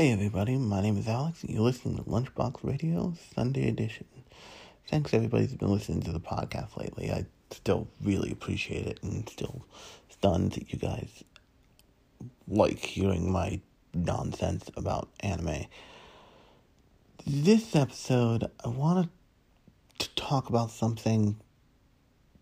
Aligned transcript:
Hey 0.00 0.12
everybody, 0.12 0.56
my 0.56 0.80
name 0.80 0.96
is 0.96 1.06
Alex, 1.06 1.42
and 1.42 1.52
you're 1.52 1.60
listening 1.60 1.98
to 1.98 2.02
Lunchbox 2.04 2.64
Radio 2.64 3.12
Sunday 3.34 3.68
Edition. 3.68 4.06
Thanks 4.88 5.12
everybody 5.12 5.44
who's 5.44 5.56
been 5.56 5.70
listening 5.70 6.00
to 6.04 6.10
the 6.10 6.18
podcast 6.18 6.74
lately. 6.78 7.10
I 7.10 7.26
still 7.50 7.86
really 8.02 8.32
appreciate 8.32 8.86
it 8.86 9.02
and 9.02 9.28
still 9.28 9.66
stunned 10.08 10.52
that 10.52 10.72
you 10.72 10.78
guys 10.78 11.22
like 12.48 12.78
hearing 12.78 13.30
my 13.30 13.60
nonsense 13.92 14.70
about 14.74 15.10
anime. 15.20 15.66
This 17.26 17.76
episode, 17.76 18.50
I 18.64 18.68
wanted 18.68 19.10
to 19.98 20.08
talk 20.14 20.48
about 20.48 20.70
something 20.70 21.36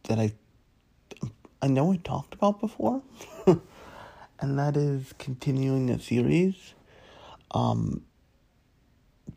that 0.04 0.20
I 0.20 0.32
I 1.61 1.66
know 1.66 1.93
I 1.93 1.96
talked 1.96 2.34
about 2.34 2.61
before, 2.61 3.02
and 4.38 4.56
that 4.61 4.77
is 4.77 5.12
continuing 5.19 5.91
a 5.91 5.98
series. 5.98 6.75
Um, 7.51 8.02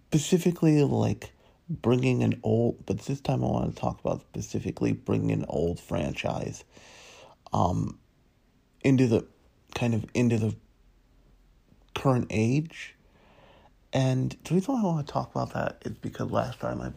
specifically, 0.08 0.84
like 0.84 1.32
bringing 1.70 2.24
an 2.24 2.40
old, 2.44 2.86
but 2.86 3.00
this 3.00 3.22
time 3.22 3.44
I 3.44 3.48
want 3.48 3.74
to 3.74 3.80
talk 3.80 4.00
about 4.00 4.22
specifically 4.22 4.92
bringing 4.92 5.32
an 5.32 5.46
old 5.48 5.80
franchise, 5.80 6.64
um, 7.54 7.98
into 8.84 9.08
the 9.08 9.26
kind 9.74 9.94
of 9.94 10.05
into 10.14 10.38
the 10.38 10.55
current 11.96 12.28
age. 12.30 12.96
And 13.94 14.36
the 14.46 14.55
reason 14.55 14.74
why 14.74 14.82
I 14.82 14.84
want 14.84 15.08
to 15.08 15.14
talk 15.14 15.32
about 15.32 15.54
that 15.54 15.82
is 15.86 15.98
because 15.98 16.32
last 16.32 16.60
time 16.60 16.82
I'm 16.82 16.94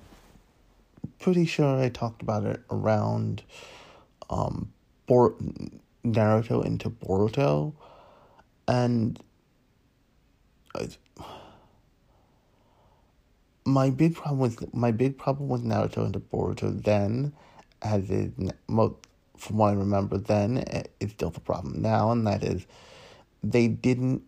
pretty 1.18 1.46
sure 1.46 1.80
I 1.80 1.88
talked 1.88 2.22
about 2.22 2.44
it 2.44 2.62
around 2.70 3.42
um, 4.30 4.72
Bor- 5.06 5.34
Naruto 6.04 6.64
into 6.64 6.90
Boruto, 6.90 7.72
and 8.68 9.18
my 13.64 13.90
big 13.90 14.14
problem 14.14 14.38
with 14.38 14.74
my 14.74 14.90
big 14.90 15.16
problem 15.18 15.48
with 15.48 15.64
Naruto 15.64 16.06
into 16.06 16.20
Boruto 16.20 16.82
then, 16.82 17.32
as 17.82 18.10
is 18.10 18.32
from 19.36 19.56
what 19.56 19.68
I 19.68 19.72
remember 19.72 20.18
then, 20.18 20.58
eh, 20.66 20.84
it's 21.00 21.12
still 21.12 21.30
the 21.30 21.40
problem 21.40 21.80
now, 21.80 22.10
and 22.10 22.26
that 22.26 22.44
is 22.44 22.66
they 23.42 23.68
didn't. 23.68 24.22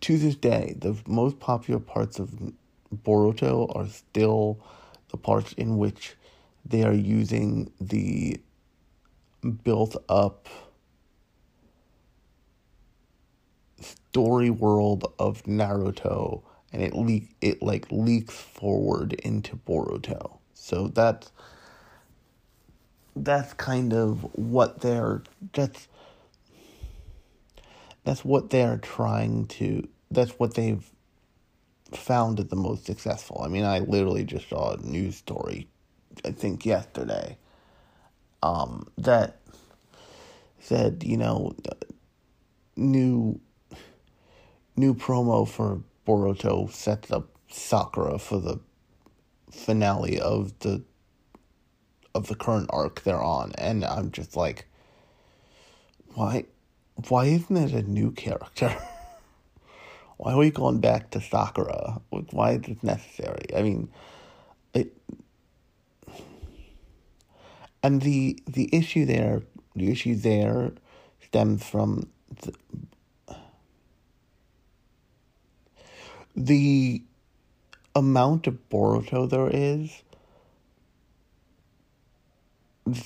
To 0.00 0.18
this 0.18 0.36
day, 0.36 0.76
the 0.78 0.96
most 1.06 1.40
popular 1.40 1.80
parts 1.80 2.18
of 2.18 2.30
Boruto 2.94 3.74
are 3.76 3.88
still 3.88 4.58
the 5.10 5.16
parts 5.16 5.52
in 5.54 5.76
which 5.78 6.14
they 6.64 6.84
are 6.84 6.94
using 6.94 7.72
the 7.80 8.40
built 9.64 9.96
up 10.08 10.48
story 14.16 14.48
world 14.48 15.12
of 15.18 15.42
Naruto 15.42 16.42
and 16.72 16.80
it 16.80 16.94
le- 16.94 17.28
it 17.42 17.60
like 17.62 17.84
leaks 17.90 18.32
forward 18.32 19.12
into 19.12 19.56
Boruto. 19.56 20.38
So 20.54 20.88
that's 20.88 21.30
that's 23.14 23.52
kind 23.52 23.92
of 23.92 24.22
what 24.34 24.80
they're 24.80 25.22
that's 25.52 25.86
that's 28.04 28.24
what 28.24 28.48
they're 28.48 28.78
trying 28.78 29.48
to 29.48 29.86
that's 30.10 30.32
what 30.38 30.54
they've 30.54 30.90
found 31.92 32.40
it 32.40 32.48
the 32.48 32.56
most 32.56 32.86
successful. 32.86 33.42
I 33.44 33.48
mean, 33.48 33.64
I 33.64 33.80
literally 33.80 34.24
just 34.24 34.48
saw 34.48 34.72
a 34.72 34.76
news 34.78 35.16
story, 35.16 35.68
I 36.24 36.30
think 36.30 36.64
yesterday, 36.64 37.36
um, 38.42 38.88
that 38.96 39.36
said, 40.58 41.04
you 41.06 41.18
know, 41.18 41.54
new 42.76 43.38
new 44.76 44.94
promo 44.94 45.48
for 45.48 45.82
Boruto 46.06 46.70
sets 46.70 47.10
up 47.10 47.28
Sakura 47.48 48.18
for 48.18 48.40
the 48.40 48.60
finale 49.50 50.20
of 50.20 50.58
the 50.60 50.82
of 52.14 52.28
the 52.28 52.34
current 52.34 52.68
arc 52.70 53.02
they're 53.02 53.22
on, 53.22 53.52
and 53.58 53.84
I'm 53.84 54.10
just 54.10 54.36
like, 54.36 54.66
why, 56.14 56.46
why 57.08 57.26
isn't 57.26 57.56
it 57.56 57.72
a 57.72 57.82
new 57.82 58.10
character? 58.10 58.76
Why 60.18 60.32
are 60.32 60.38
we 60.38 60.50
going 60.50 60.80
back 60.80 61.10
to 61.10 61.20
Sakura? 61.20 62.00
Why 62.08 62.52
is 62.52 62.62
this 62.62 62.82
necessary? 62.82 63.44
I 63.54 63.60
mean, 63.60 63.90
it, 64.72 64.96
and 67.82 68.00
the 68.00 68.38
the 68.46 68.74
issue 68.74 69.04
there, 69.04 69.42
the 69.74 69.90
issue 69.90 70.14
there, 70.14 70.72
stems 71.22 71.68
from 71.68 72.08
the, 72.40 72.54
the 76.36 77.02
amount 77.94 78.46
of 78.46 78.68
Boruto 78.68 79.28
there 79.28 79.48
is 79.48 80.02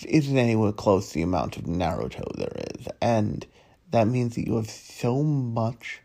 isn't 0.05 0.37
anywhere 0.37 0.73
close 0.73 1.09
to 1.09 1.15
the 1.15 1.23
amount 1.23 1.57
of 1.57 1.65
Naruto 1.65 2.25
there 2.37 2.53
is, 2.77 2.89
and 3.01 3.47
that 3.93 4.07
means 4.09 4.35
that 4.35 4.47
you 4.47 4.57
have 4.57 4.69
so 4.69 5.23
much 5.23 6.03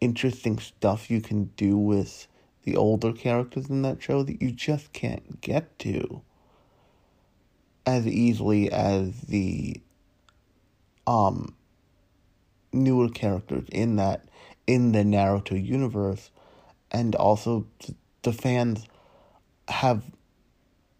interesting 0.00 0.58
stuff 0.58 1.10
you 1.10 1.20
can 1.20 1.44
do 1.56 1.76
with 1.76 2.26
the 2.64 2.76
older 2.76 3.12
characters 3.12 3.68
in 3.68 3.82
that 3.82 4.02
show 4.02 4.22
that 4.22 4.42
you 4.42 4.50
just 4.50 4.92
can't 4.92 5.40
get 5.40 5.78
to 5.78 6.22
as 7.86 8.06
easily 8.06 8.70
as 8.70 9.22
the 9.22 9.80
um 11.06 11.54
newer 12.72 13.08
characters 13.08 13.64
in 13.72 13.96
that 13.96 14.27
in 14.68 14.92
the 14.92 15.00
Naruto 15.02 15.60
universe 15.60 16.30
and 16.92 17.16
also 17.16 17.66
the 18.22 18.32
fans 18.32 18.86
have 19.66 20.04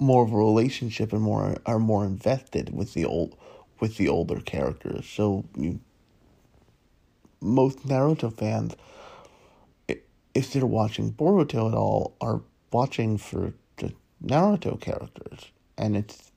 more 0.00 0.24
of 0.24 0.32
a 0.32 0.36
relationship 0.36 1.12
and 1.12 1.22
more 1.22 1.58
are 1.66 1.78
more 1.78 2.04
invested 2.04 2.74
with 2.74 2.94
the 2.94 3.04
old 3.04 3.36
with 3.78 3.96
the 3.96 4.08
older 4.08 4.40
characters 4.40 5.06
so 5.06 5.44
you 5.56 5.78
most 7.40 7.86
Naruto 7.86 8.32
fans, 8.32 8.74
if 10.34 10.52
they're 10.52 10.66
watching 10.66 11.12
Boruto 11.12 11.68
at 11.68 11.74
all, 11.74 12.16
are 12.20 12.42
watching 12.72 13.18
for 13.18 13.54
the 13.76 13.92
Naruto 14.24 14.80
characters. 14.80 15.50
And 15.76 15.96
it's. 15.96 16.32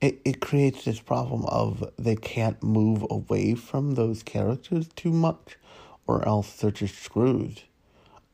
It, 0.00 0.20
it 0.24 0.40
creates 0.40 0.84
this 0.84 1.00
problem 1.00 1.46
of 1.46 1.90
they 1.98 2.16
can't 2.16 2.62
move 2.62 3.06
away 3.10 3.54
from 3.54 3.94
those 3.94 4.22
characters 4.22 4.88
too 4.94 5.10
much, 5.10 5.56
or 6.06 6.26
else 6.26 6.52
they're 6.52 6.70
just 6.70 6.98
screwed. 6.98 7.62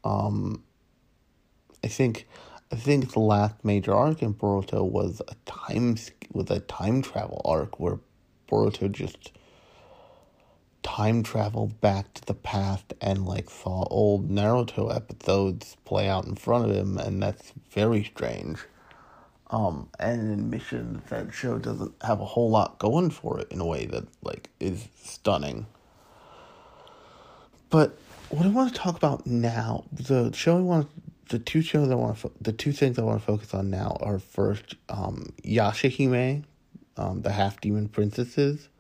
Um, 0.05 0.65
I 1.84 1.89
think, 1.89 2.27
I 2.73 2.77
think 2.77 3.12
the 3.12 3.21
last 3.21 3.65
major 3.65 3.95
arc 3.95 4.23
in 4.23 4.34
Boruto 4.34 4.84
was 4.84 5.23
a 5.28 5.34
time 5.47 5.97
with 6.33 6.50
a 6.50 6.61
time 6.61 7.03
travel 7.03 7.41
arc 7.45 7.79
where 7.79 8.00
Boruto 8.50 8.91
just 8.91 9.33
time 10.83 11.23
traveled 11.23 11.81
back 11.81 12.12
to 12.15 12.25
the 12.25 12.34
past 12.34 12.93
and 13.00 13.25
like 13.25 13.49
saw 13.49 13.84
old 13.89 14.29
Naruto 14.29 14.94
episodes 14.94 15.77
play 15.84 16.09
out 16.09 16.27
in 16.27 16.34
front 16.34 16.69
of 16.69 16.77
him, 16.77 16.99
and 16.99 17.23
that's 17.23 17.53
very 17.71 18.05
strange. 18.05 18.59
Um, 19.53 19.91
and 19.99 20.33
in 20.33 20.49
Mission, 20.49 21.03
that 21.11 21.33
show 21.33 21.59
doesn't 21.59 21.93
have 22.03 22.21
a 22.21 22.25
whole 22.25 22.49
lot 22.49 22.79
going 22.79 23.11
for 23.11 23.39
it 23.39 23.53
in 23.53 23.61
a 23.61 23.67
way 23.67 23.85
that 23.85 24.05
like 24.23 24.49
is 24.59 24.89
stunning. 25.03 25.67
But 27.69 27.99
what 28.31 28.47
I 28.47 28.49
want 28.49 28.73
to 28.73 28.81
talk 28.81 28.97
about 28.97 29.27
now, 29.27 29.85
the 29.93 30.33
show 30.33 30.57
I 30.57 30.62
want, 30.62 30.89
the 31.29 31.39
two 31.39 31.61
shows 31.61 31.91
I 31.91 31.95
want 31.95 32.19
to, 32.21 32.31
the 32.41 32.53
two 32.53 32.73
things 32.73 32.99
I 32.99 33.03
want 33.03 33.21
to 33.21 33.26
focus 33.26 33.53
on 33.53 33.69
now 33.69 33.99
are 34.00 34.19
first, 34.19 34.75
um, 34.88 35.35
Yashahime, 35.44 36.44
um, 36.97 37.21
the 37.21 37.32
half 37.32 37.61
demon 37.61 37.88
princesses. 37.88 38.71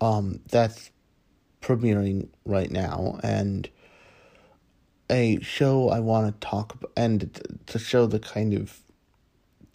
Um, 0.00 0.40
that's 0.48 0.90
premiering 1.60 2.28
right 2.46 2.70
now, 2.70 3.18
and 3.22 3.68
a 5.10 5.40
show 5.40 5.88
I 5.90 6.00
want 6.00 6.40
to 6.40 6.46
talk 6.46 6.74
about, 6.74 6.92
and 6.96 7.58
to 7.66 7.78
show 7.78 8.06
the 8.06 8.20
kind 8.20 8.54
of 8.54 8.80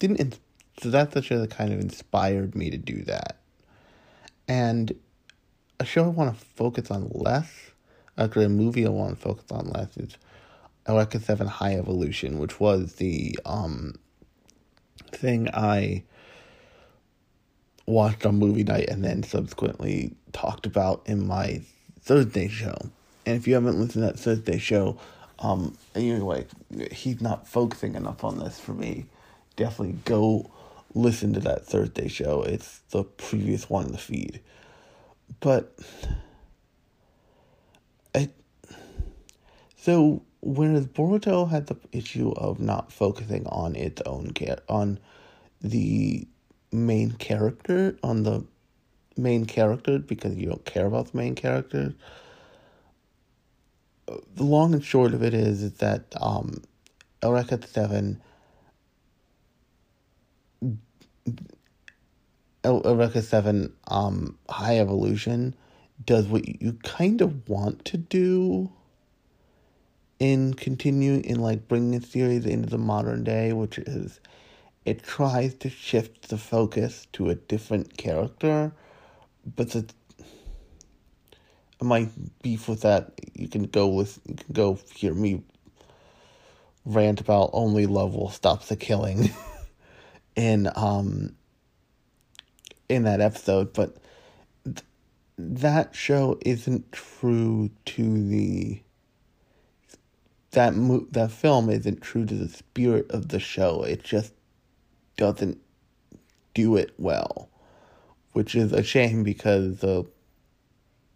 didn't 0.07 0.39
so 0.81 0.89
that's 0.89 1.13
the 1.13 1.21
show 1.21 1.39
that 1.39 1.51
kind 1.51 1.71
of 1.71 1.79
inspired 1.79 2.55
me 2.55 2.69
to 2.69 2.77
do 2.77 3.03
that, 3.03 3.37
and 4.47 4.93
a 5.79 5.85
show 5.85 6.05
I 6.05 6.07
want 6.07 6.37
to 6.37 6.45
focus 6.45 6.91
on 6.91 7.09
less. 7.13 7.71
Actually, 8.17 8.45
a 8.45 8.49
movie 8.49 8.85
I 8.85 8.89
want 8.89 9.15
to 9.15 9.21
focus 9.21 9.45
on 9.51 9.69
less 9.69 9.95
is 9.97 10.17
Eureka 10.87 11.19
Seven 11.19 11.47
High 11.47 11.75
Evolution, 11.75 12.39
which 12.39 12.59
was 12.59 12.95
the 12.95 13.37
um 13.45 13.95
thing 15.11 15.47
I 15.53 16.03
watched 17.85 18.25
on 18.25 18.39
movie 18.39 18.63
night 18.63 18.89
and 18.89 19.03
then 19.03 19.23
subsequently 19.23 20.15
talked 20.31 20.65
about 20.65 21.03
in 21.05 21.27
my 21.27 21.61
Thursday 22.01 22.47
show. 22.47 22.75
And 23.25 23.37
if 23.37 23.47
you 23.47 23.53
haven't 23.53 23.79
listened 23.79 24.05
to 24.05 24.11
that 24.11 24.19
Thursday 24.19 24.57
show, 24.57 24.97
um, 25.39 25.77
like, 25.95 26.47
he's 26.91 27.21
not 27.21 27.47
focusing 27.47 27.95
enough 27.95 28.23
on 28.23 28.39
this 28.39 28.59
for 28.59 28.73
me, 28.73 29.05
definitely 29.55 29.99
go 30.05 30.51
listen 30.93 31.33
to 31.33 31.39
that 31.41 31.65
Thursday 31.65 32.07
show. 32.07 32.43
It's 32.43 32.79
the 32.89 33.03
previous 33.03 33.69
one 33.69 33.85
in 33.87 33.91
the 33.91 33.97
feed. 33.97 34.41
But 35.39 35.77
I 38.15 38.29
so 39.75 40.23
whereas 40.41 40.87
Boruto 40.87 41.49
had 41.49 41.67
the 41.67 41.77
issue 41.91 42.31
of 42.31 42.59
not 42.59 42.91
focusing 42.91 43.47
on 43.47 43.75
its 43.75 44.01
own 44.05 44.31
care 44.31 44.59
on 44.69 44.99
the 45.61 46.27
main 46.71 47.11
character 47.11 47.97
on 48.03 48.23
the 48.23 48.43
main 49.15 49.45
character 49.45 49.99
because 49.99 50.35
you 50.35 50.47
don't 50.47 50.65
care 50.65 50.85
about 50.85 51.11
the 51.11 51.17
main 51.17 51.35
character. 51.35 51.93
The 54.07 54.43
long 54.43 54.73
and 54.73 54.83
short 54.83 55.13
of 55.13 55.23
it 55.23 55.33
is, 55.33 55.61
is 55.63 55.73
that 55.75 56.13
um, 56.19 56.61
Eureka 57.21 57.65
7 57.65 58.21
Eureka 62.63 63.21
7 63.21 63.73
um, 63.87 64.37
High 64.49 64.79
Evolution 64.79 65.55
does 66.03 66.27
what 66.27 66.61
you 66.61 66.73
kind 66.83 67.21
of 67.21 67.47
want 67.47 67.85
to 67.85 67.97
do 67.97 68.71
in 70.19 70.53
continuing 70.53 71.23
in 71.23 71.39
like 71.39 71.67
bringing 71.67 71.99
the 71.99 72.05
series 72.05 72.45
into 72.45 72.69
the 72.69 72.77
modern 72.77 73.23
day, 73.23 73.51
which 73.53 73.77
is 73.77 74.19
it 74.85 75.03
tries 75.03 75.53
to 75.55 75.69
shift 75.69 76.29
the 76.29 76.37
focus 76.37 77.07
to 77.13 77.29
a 77.29 77.35
different 77.35 77.97
character, 77.97 78.71
but 79.55 79.71
the 79.71 79.85
my 81.81 82.07
beef 82.41 82.69
with 82.69 82.81
that 82.81 83.11
you 83.33 83.49
can 83.49 83.63
go 83.63 83.87
with 83.87 84.19
you 84.25 84.35
can 84.35 84.53
go 84.53 84.79
hear 84.95 85.13
me 85.13 85.43
rant 86.85 87.19
about 87.19 87.49
only 87.51 87.85
love 87.85 88.15
will 88.15 88.29
stop 88.29 88.63
the 88.67 88.75
killing 88.77 89.29
in 90.35 90.69
um 90.75 91.35
in 92.89 93.03
that 93.03 93.21
episode, 93.21 93.73
but 93.73 93.97
th- 94.65 94.81
that 95.37 95.95
show 95.95 96.37
isn't 96.45 96.91
true 96.91 97.69
to 97.85 98.27
the 98.27 98.81
that 100.51 100.75
mo- 100.75 101.07
that 101.11 101.31
film 101.31 101.69
isn't 101.69 102.01
true 102.01 102.25
to 102.25 102.35
the 102.35 102.49
spirit 102.49 103.09
of 103.11 103.29
the 103.29 103.39
show. 103.39 103.83
It 103.83 104.03
just 104.03 104.33
doesn't 105.17 105.57
do 106.53 106.75
it 106.75 106.93
well, 106.97 107.49
which 108.33 108.55
is 108.55 108.71
a 108.71 108.83
shame 108.83 109.23
because 109.23 109.77
the 109.77 110.05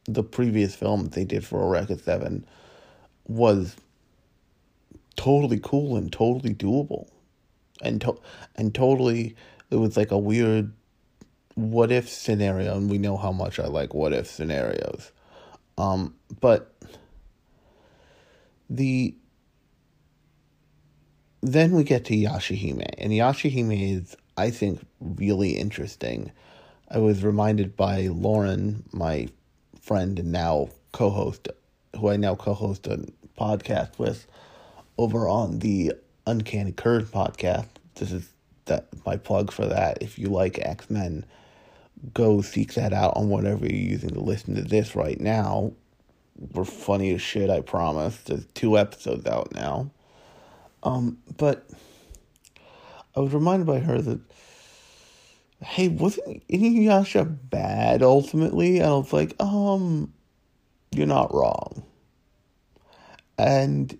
the 0.05 0.23
previous 0.23 0.73
film 0.75 1.09
they 1.09 1.25
did 1.25 1.45
for 1.45 1.59
Eureka 1.59 1.97
Seven 1.97 2.45
was 3.27 3.75
totally 5.15 5.59
cool 5.61 5.97
and 5.97 6.11
totally 6.11 6.53
doable, 6.53 7.07
and 7.81 8.01
to- 8.01 8.19
and 8.55 8.73
totally 8.73 9.35
it 9.69 9.75
was 9.75 9.97
like 9.97 10.11
a 10.11 10.17
weird 10.17 10.71
what 11.55 11.91
if 11.91 12.07
scenario, 12.07 12.77
and 12.77 12.89
we 12.89 12.99
know 12.99 13.17
how 13.17 13.31
much 13.31 13.59
I 13.59 13.65
like 13.65 13.93
what 13.93 14.13
if 14.13 14.27
scenarios, 14.27 15.11
um, 15.77 16.13
but 16.39 16.73
the 18.69 19.15
then 21.41 21.71
we 21.71 21.83
get 21.83 22.05
to 22.05 22.15
Yashahime, 22.15 22.85
and 22.97 23.11
Yashahime 23.11 23.93
is, 23.95 24.17
I 24.35 24.49
think, 24.49 24.85
really 24.99 25.51
interesting. 25.51 26.31
I 26.89 26.97
was 26.99 27.23
reminded 27.23 27.75
by 27.77 28.07
Lauren, 28.07 28.83
my 28.91 29.29
friend 29.79 30.19
and 30.19 30.31
now 30.31 30.69
co-host, 30.91 31.47
who 31.95 32.09
I 32.09 32.17
now 32.17 32.35
co-host 32.35 32.87
a 32.87 33.05
podcast 33.39 33.97
with, 33.97 34.27
over 34.97 35.27
on 35.27 35.59
the 35.59 35.93
Uncanny 36.27 36.73
Curve 36.73 37.09
podcast. 37.09 37.67
This 37.95 38.11
is 38.11 38.29
that 38.65 38.87
my 39.05 39.15
plug 39.15 39.51
for 39.51 39.65
that. 39.65 39.99
If 40.01 40.19
you 40.19 40.27
like 40.27 40.59
X 40.59 40.89
Men, 40.89 41.25
go 42.13 42.41
seek 42.41 42.73
that 42.73 42.91
out 42.91 43.15
on 43.15 43.29
whatever 43.29 43.65
you're 43.65 43.75
using 43.75 44.09
to 44.09 44.19
listen 44.19 44.53
to 44.55 44.61
this 44.61 44.95
right 44.95 45.19
now. 45.19 45.71
We're 46.51 46.65
funny 46.65 47.13
as 47.15 47.21
shit, 47.21 47.49
I 47.49 47.61
promise. 47.61 48.17
There's 48.17 48.45
two 48.47 48.77
episodes 48.77 49.25
out 49.25 49.55
now. 49.55 49.89
Um, 50.83 51.17
but 51.37 51.67
I 53.15 53.21
was 53.21 53.33
reminded 53.33 53.65
by 53.65 53.79
her 53.79 53.99
that, 54.01 54.19
hey, 55.63 55.87
wasn't 55.87 56.45
Inuyasha 56.49 57.37
bad 57.49 58.03
ultimately? 58.03 58.79
And 58.79 58.87
I 58.87 58.93
was 58.97 59.13
like, 59.13 59.33
um, 59.39 60.13
you're 60.91 61.07
not 61.07 61.33
wrong. 61.33 61.83
And 63.37 63.97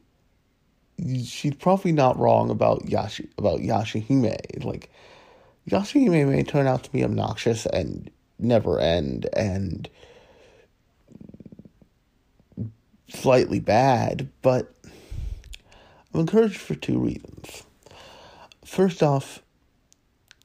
she's 1.26 1.56
probably 1.56 1.92
not 1.92 2.18
wrong 2.18 2.50
about 2.50 2.86
Yashi 2.86 3.28
about 3.38 3.60
Yashahime. 3.60 4.64
Like 4.64 4.90
Yashahime 5.70 6.30
may 6.30 6.44
turn 6.44 6.68
out 6.68 6.84
to 6.84 6.92
be 6.92 7.04
obnoxious 7.04 7.66
and 7.66 8.10
never 8.40 8.80
end 8.80 9.28
and 9.34 9.90
slightly 13.10 13.60
bad, 13.60 14.30
but 14.42 14.74
I'm 16.14 16.22
encouraged 16.22 16.58
for 16.58 16.76
two 16.76 17.00
reasons. 17.00 17.64
First 18.66 19.02
off, 19.02 19.42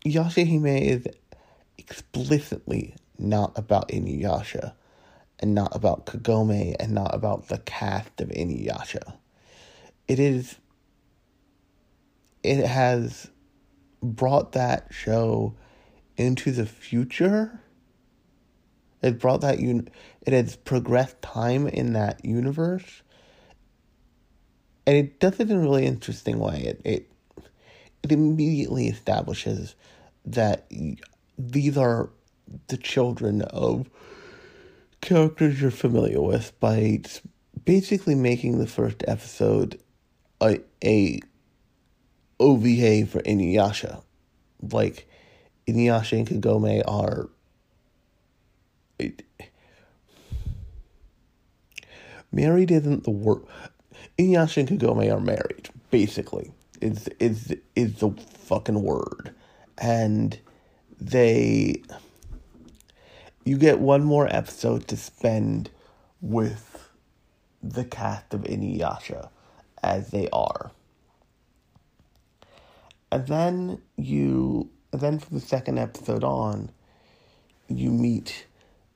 Yashahime 0.05 0.81
is 0.81 1.07
explicitly 1.79 2.95
not 3.19 3.57
about 3.57 3.89
Inuyasha, 3.89 4.75
and 5.41 5.55
not 5.55 5.75
about 5.75 6.07
Kagome, 6.07 6.77
and 6.79 6.93
not 6.93 7.15
about 7.15 7.49
the 7.49 7.59
cast 7.59 8.21
of 8.21 8.29
Inuyasha. 8.29 9.15
It 10.13 10.21
is. 10.21 10.57
It 12.43 12.67
has 12.67 13.31
brought 14.03 14.53
that 14.53 14.89
show 14.91 15.55
into 16.19 16.53
the 16.53 16.67
future. 16.67 17.61
It 19.01 19.19
brought 19.19 19.41
that 19.41 19.59
un. 19.59 19.89
It 20.21 20.35
has 20.35 20.57
progressed 20.57 21.23
time 21.23 21.67
in 21.67 21.95
that 21.95 22.25
universe 22.25 23.03
and 24.87 24.97
it 24.97 25.21
does 25.21 25.39
it 25.41 25.51
in 25.51 25.57
a 25.57 25.61
really 25.61 25.87
interesting 25.87 26.39
way. 26.39 26.61
It 26.61 26.81
it 26.85 27.13
it 28.03 28.13
immediately 28.13 28.89
establishes 28.89 29.77
that 30.25 30.71
these 31.39 31.79
are 31.79 32.11
the 32.67 32.77
children 32.77 33.43
of 33.43 33.89
characters 35.01 35.61
you're 35.61 35.71
familiar 35.71 36.21
with 36.21 36.59
by 36.61 37.01
basically 37.65 38.15
making 38.15 38.59
the 38.59 38.67
first 38.67 39.05
episode 39.07 39.81
a 40.43 40.61
a 40.85 41.21
OVA 42.41 43.07
for 43.07 43.21
Inuyasha. 43.23 44.03
Like 44.73 45.09
Inuyasha 45.67 46.19
and 46.19 46.29
Kagome 46.29 46.83
are 46.87 47.29
it, 48.99 49.23
married 52.31 52.71
isn't 52.71 53.05
the 53.05 53.11
word 53.11 53.43
Inuyasha 54.19 54.69
and 54.69 54.81
Kagome 54.81 55.13
are 55.13 55.21
married, 55.21 55.71
basically. 55.91 56.53
Is 56.81 57.09
is 57.21 57.55
is 57.77 58.01
the 58.01 58.11
fucking 58.11 58.83
word. 58.83 59.35
And 59.79 60.39
they 61.01 61.83
you 63.45 63.57
get 63.57 63.79
one 63.79 64.05
more 64.05 64.29
episode 64.35 64.87
to 64.89 64.97
spend 64.97 65.71
with 66.21 66.91
the 67.63 67.85
cast 67.85 68.35
of 68.35 68.43
Inuyasha 68.43 69.31
as 69.83 70.11
they 70.11 70.29
are. 70.33 70.71
And 73.11 73.27
then 73.27 73.83
you 73.97 74.71
and 74.93 75.01
then 75.01 75.19
from 75.19 75.39
the 75.39 75.45
second 75.45 75.79
episode 75.79 76.25
on, 76.25 76.71
you 77.69 77.91
meet 77.91 78.47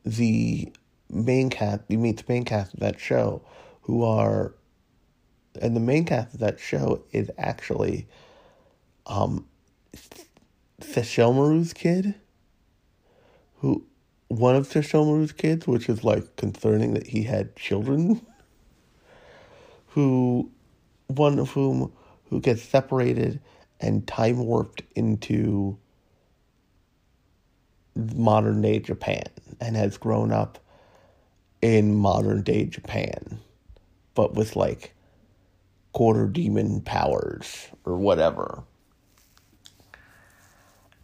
the 0.05 0.73
main 1.09 1.50
cast 1.50 1.83
you 1.88 1.99
meet 1.99 2.19
the 2.19 2.33
main 2.33 2.45
cast 2.45 2.75
of 2.75 2.81
that 2.81 2.99
show 2.99 3.40
who 3.83 4.05
are 4.05 4.55
and 5.61 5.76
the 5.76 5.81
main 5.81 6.05
cast 6.05 6.35
of 6.35 6.40
that 6.40 6.59
show 6.59 7.02
is 7.12 7.31
actually 7.38 8.07
um 9.07 9.47
Sesshomaru's 10.81 11.73
kid 11.73 12.14
who 13.59 13.85
one 14.28 14.57
of 14.57 14.69
Sesshomaru's 14.69 15.33
kids, 15.33 15.66
which 15.66 15.88
is 15.88 16.02
like 16.02 16.37
concerning 16.37 16.95
that 16.95 17.07
he 17.07 17.23
had 17.23 17.55
children 17.57 18.25
who 19.88 20.50
one 21.09 21.39
of 21.39 21.51
whom 21.51 21.93
who 22.31 22.41
gets 22.41 22.63
separated 22.63 23.41
and 23.81 24.07
time 24.07 24.39
warped 24.39 24.83
into 24.95 25.79
modern 28.15 28.61
day 28.63 28.79
Japan 28.79 29.25
and 29.61 29.77
has 29.77 29.97
grown 29.97 30.33
up 30.33 30.59
in 31.63 31.95
modern 31.95 32.43
day 32.43 32.67
Japan, 32.67 33.41
but 34.15 34.35
with 34.35 34.57
like 34.57 34.95
quarter 35.93 36.27
demon 36.27 36.81
powers 36.83 37.69
or 37.85 37.97
whatever. 37.97 38.63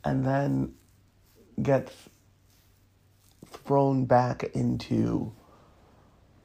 And 0.04 0.24
then 0.24 0.74
gets 1.62 1.92
thrown 3.46 4.04
back 4.04 4.44
into 4.54 5.32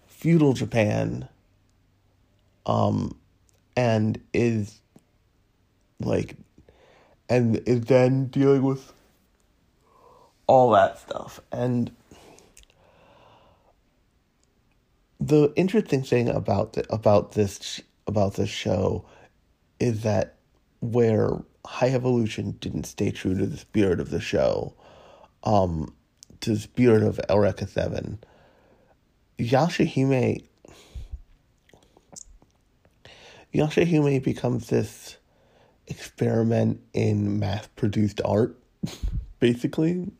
feudal 0.05 0.53
Japan 0.53 1.27
um 2.65 3.15
and 3.77 4.19
is 4.33 4.81
like 6.01 6.35
and 7.29 7.57
is 7.67 7.81
then 7.81 8.25
dealing 8.25 8.63
with 8.63 8.91
all 10.47 10.71
that 10.71 10.97
stuff. 10.99 11.39
And 11.51 11.91
the 15.19 15.53
interesting 15.55 16.01
thing 16.01 16.27
about 16.27 16.73
the, 16.73 16.91
about 16.91 17.33
this 17.33 17.79
about 18.07 18.33
this 18.33 18.49
show 18.49 19.05
is 19.79 20.01
that 20.01 20.35
where 20.79 21.29
High 21.65 21.89
Evolution 21.89 22.57
didn't 22.59 22.85
stay 22.85 23.11
true 23.11 23.37
to 23.37 23.45
the 23.45 23.57
spirit 23.57 23.99
of 23.99 24.09
the 24.09 24.21
show, 24.21 24.73
um, 25.43 25.93
to 26.41 26.51
the 26.51 26.59
spirit 26.59 27.03
of 27.03 27.19
Eureka 27.29 27.67
Seven, 27.67 28.19
Yashahime 29.37 30.43
Yashahime 33.53 34.23
becomes 34.23 34.67
this 34.67 35.17
experiment 35.87 36.81
in 36.93 37.39
mass 37.39 37.67
produced 37.75 38.21
art, 38.23 38.57
basically, 39.39 40.11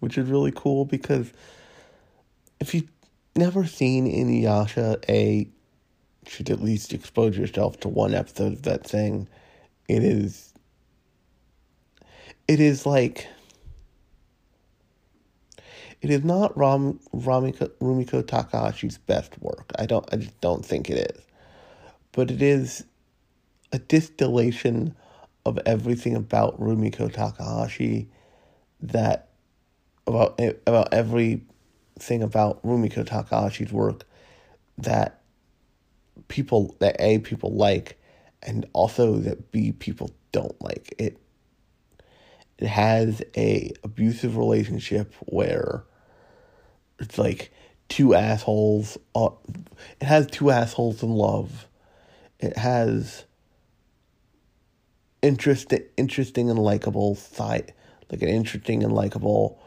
which 0.00 0.16
is 0.16 0.28
really 0.28 0.52
cool 0.54 0.84
because 0.84 1.32
if 2.60 2.74
you've 2.74 2.88
never 3.36 3.66
seen 3.66 4.06
Inuyasha, 4.06 5.02
A, 5.08 5.48
should 6.26 6.50
at 6.50 6.60
least 6.60 6.92
expose 6.92 7.36
yourself 7.36 7.80
to 7.80 7.88
one 7.88 8.14
episode 8.14 8.52
of 8.52 8.62
that 8.62 8.86
thing. 8.86 9.28
It 9.88 10.02
is. 10.02 10.52
It 12.46 12.60
is 12.60 12.84
like. 12.84 13.26
It 16.00 16.10
is 16.10 16.22
not 16.22 16.56
Ram, 16.56 17.00
Ramiko, 17.12 17.70
Rumiko 17.80 18.22
Takahashi's 18.22 18.98
best 18.98 19.40
work. 19.40 19.72
I 19.78 19.86
don't. 19.86 20.06
I 20.12 20.16
just 20.16 20.38
don't 20.40 20.64
think 20.64 20.90
it 20.90 21.10
is. 21.16 21.22
But 22.18 22.32
it 22.32 22.42
is 22.42 22.84
a 23.70 23.78
distillation 23.78 24.96
of 25.46 25.56
everything 25.64 26.16
about 26.16 26.60
Rumiko 26.60 27.12
Takahashi 27.12 28.08
that 28.80 29.28
about 30.04 30.40
about 30.66 30.92
everything 30.92 32.24
about 32.24 32.60
Rumiko 32.64 33.06
Takahashi's 33.06 33.72
work 33.72 34.02
that 34.78 35.20
people 36.26 36.74
that 36.80 36.96
A 36.98 37.20
people 37.20 37.54
like 37.54 37.96
and 38.42 38.66
also 38.72 39.18
that 39.18 39.52
B 39.52 39.70
people 39.70 40.10
don't 40.32 40.60
like. 40.60 40.92
It 40.98 41.18
it 42.58 42.66
has 42.66 43.22
a 43.36 43.70
abusive 43.84 44.36
relationship 44.36 45.14
where 45.20 45.84
it's 46.98 47.16
like 47.16 47.52
two 47.88 48.16
assholes 48.16 48.98
uh, 49.14 49.28
it 50.00 50.06
has 50.06 50.26
two 50.26 50.50
assholes 50.50 51.04
in 51.04 51.10
love. 51.10 51.67
It 52.40 52.56
has 52.56 53.24
interesting 55.20 55.82
interesting 55.96 56.48
and 56.48 56.58
likable 56.58 57.16
side 57.16 57.74
like 58.10 58.22
an 58.22 58.28
interesting 58.28 58.84
and 58.84 58.92
likable 58.92 59.60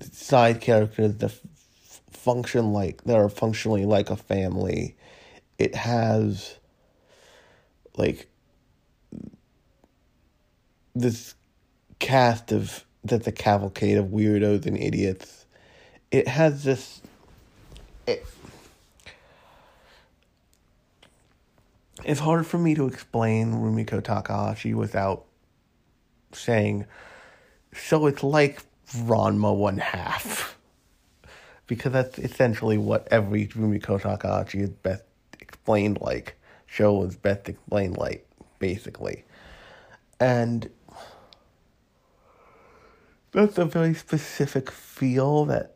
side 0.00 0.60
characters 0.60 1.16
that 1.16 1.30
f- 1.30 1.40
function 2.10 2.72
like 2.72 3.04
that 3.04 3.16
are 3.16 3.28
functionally 3.28 3.86
like 3.86 4.10
a 4.10 4.16
family. 4.16 4.96
It 5.58 5.74
has 5.74 6.58
like 7.96 8.28
this 10.94 11.34
cast 11.98 12.52
of 12.52 12.84
that's 13.04 13.26
a 13.26 13.32
cavalcade 13.32 13.96
of 13.96 14.06
weirdos 14.06 14.66
and 14.66 14.76
idiots. 14.76 15.46
It 16.10 16.28
has 16.28 16.64
this 16.64 17.00
it, 18.06 18.26
it's 22.04 22.20
hard 22.20 22.46
for 22.46 22.58
me 22.58 22.74
to 22.74 22.86
explain 22.86 23.52
Rumiko 23.52 24.02
Takahashi 24.02 24.74
without 24.74 25.24
saying, 26.32 26.86
so 27.72 28.06
it's 28.06 28.22
like 28.22 28.62
Ranma 28.92 29.54
one 29.56 29.78
half. 29.78 30.56
Because 31.66 31.92
that's 31.92 32.18
essentially 32.18 32.78
what 32.78 33.08
every 33.10 33.48
Rumiko 33.48 34.00
Takahashi 34.00 34.60
is 34.60 34.70
best 34.70 35.02
explained 35.40 36.00
like. 36.00 36.36
Show 36.66 37.02
is 37.04 37.16
best 37.16 37.48
explained 37.48 37.96
like, 37.96 38.28
basically. 38.58 39.24
And 40.20 40.70
that's 43.32 43.58
a 43.58 43.64
very 43.64 43.94
specific 43.94 44.70
feel 44.70 45.44
that 45.46 45.74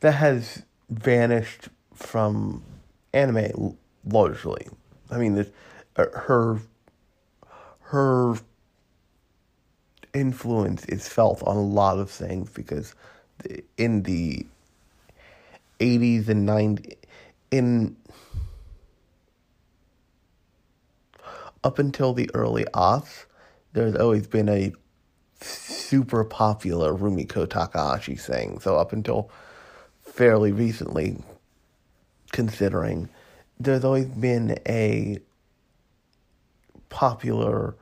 that 0.00 0.12
has 0.12 0.62
vanished 0.88 1.68
from 1.94 2.62
anime 3.12 3.76
largely. 4.04 4.66
I 5.10 5.18
mean, 5.18 5.46
uh, 5.96 6.04
her 6.12 6.60
her 7.80 8.34
influence 10.12 10.84
is 10.86 11.08
felt 11.08 11.42
on 11.42 11.56
a 11.56 11.62
lot 11.62 11.98
of 11.98 12.10
things 12.10 12.50
because 12.50 12.94
in 13.76 14.02
the 14.04 14.46
80s 15.80 16.28
and 16.28 16.48
90s 16.48 16.94
in 17.50 17.96
up 21.62 21.78
until 21.78 22.12
the 22.12 22.30
early 22.32 22.64
aughts 22.74 23.24
there's 23.72 23.96
always 23.96 24.26
been 24.26 24.48
a 24.48 24.72
super 25.40 26.24
popular 26.24 26.94
Rumiko 26.94 27.48
Takahashi 27.48 28.14
thing 28.14 28.60
so 28.60 28.76
up 28.76 28.92
until 28.92 29.30
fairly 30.02 30.52
recently 30.52 31.16
considering 32.34 33.08
there's 33.60 33.84
always 33.84 34.06
been 34.06 34.58
a 34.68 35.18
popular 36.88 37.76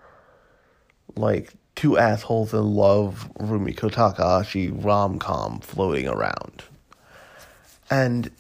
like 1.17 1.55
two 1.75 1.97
assholes 1.97 2.53
in 2.53 2.75
love 2.75 3.31
Rumiko 3.39 3.91
Takahashi 3.91 4.69
rom 4.69 5.19
com 5.19 5.61
floating 5.61 6.07
around. 6.07 6.63
And 7.91 8.31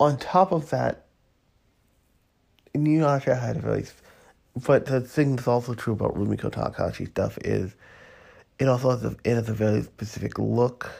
on 0.00 0.18
top 0.18 0.52
of 0.52 0.70
that, 0.70 1.06
Inuyasha 2.74 3.40
had 3.40 3.56
a 3.56 3.60
very, 3.60 3.86
but 4.56 4.86
the 4.86 5.00
thing 5.00 5.36
that's 5.36 5.48
also 5.48 5.74
true 5.74 5.92
about 5.92 6.16
Rumiko 6.16 6.50
Takahashi 6.50 7.06
stuff 7.06 7.38
is 7.44 7.76
it 8.58 8.68
also 8.68 8.90
has 8.90 9.04
a, 9.04 9.16
it 9.24 9.34
has 9.34 9.48
a 9.48 9.54
very 9.54 9.82
specific 9.82 10.38
look, 10.38 10.90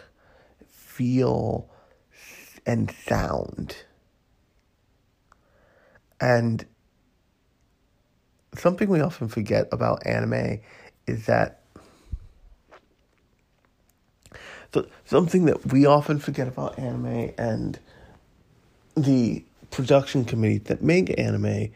feel, 0.68 1.68
and 2.66 2.90
sound. 3.06 3.76
And 6.20 6.64
something 8.54 8.88
we 8.88 9.00
often 9.00 9.28
forget 9.28 9.68
about 9.72 10.06
anime 10.06 10.60
is 11.06 11.26
that 11.26 11.62
so 14.74 14.86
something 15.06 15.46
that 15.46 15.72
we 15.72 15.86
often 15.86 16.18
forget 16.18 16.46
about 16.46 16.78
anime 16.78 17.32
and 17.38 17.78
the 18.96 19.44
production 19.70 20.24
committee 20.24 20.58
that 20.58 20.82
make 20.82 21.18
anime 21.18 21.70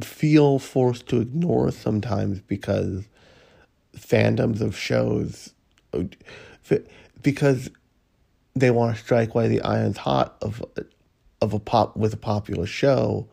feel 0.00 0.58
forced 0.58 1.08
to 1.08 1.20
ignore 1.20 1.70
sometimes 1.70 2.40
because 2.40 3.04
fandoms 3.98 4.60
of 4.60 4.76
shows 4.76 5.52
because 7.22 7.70
they 8.54 8.70
want 8.70 8.96
to 8.96 9.02
strike 9.02 9.34
while 9.34 9.48
the 9.48 9.62
iron's 9.62 9.98
hot 9.98 10.36
of 10.40 10.64
of 11.40 11.52
a 11.52 11.58
pop 11.58 11.96
with 11.96 12.14
a 12.14 12.18
popular 12.18 12.66
show 12.66 13.28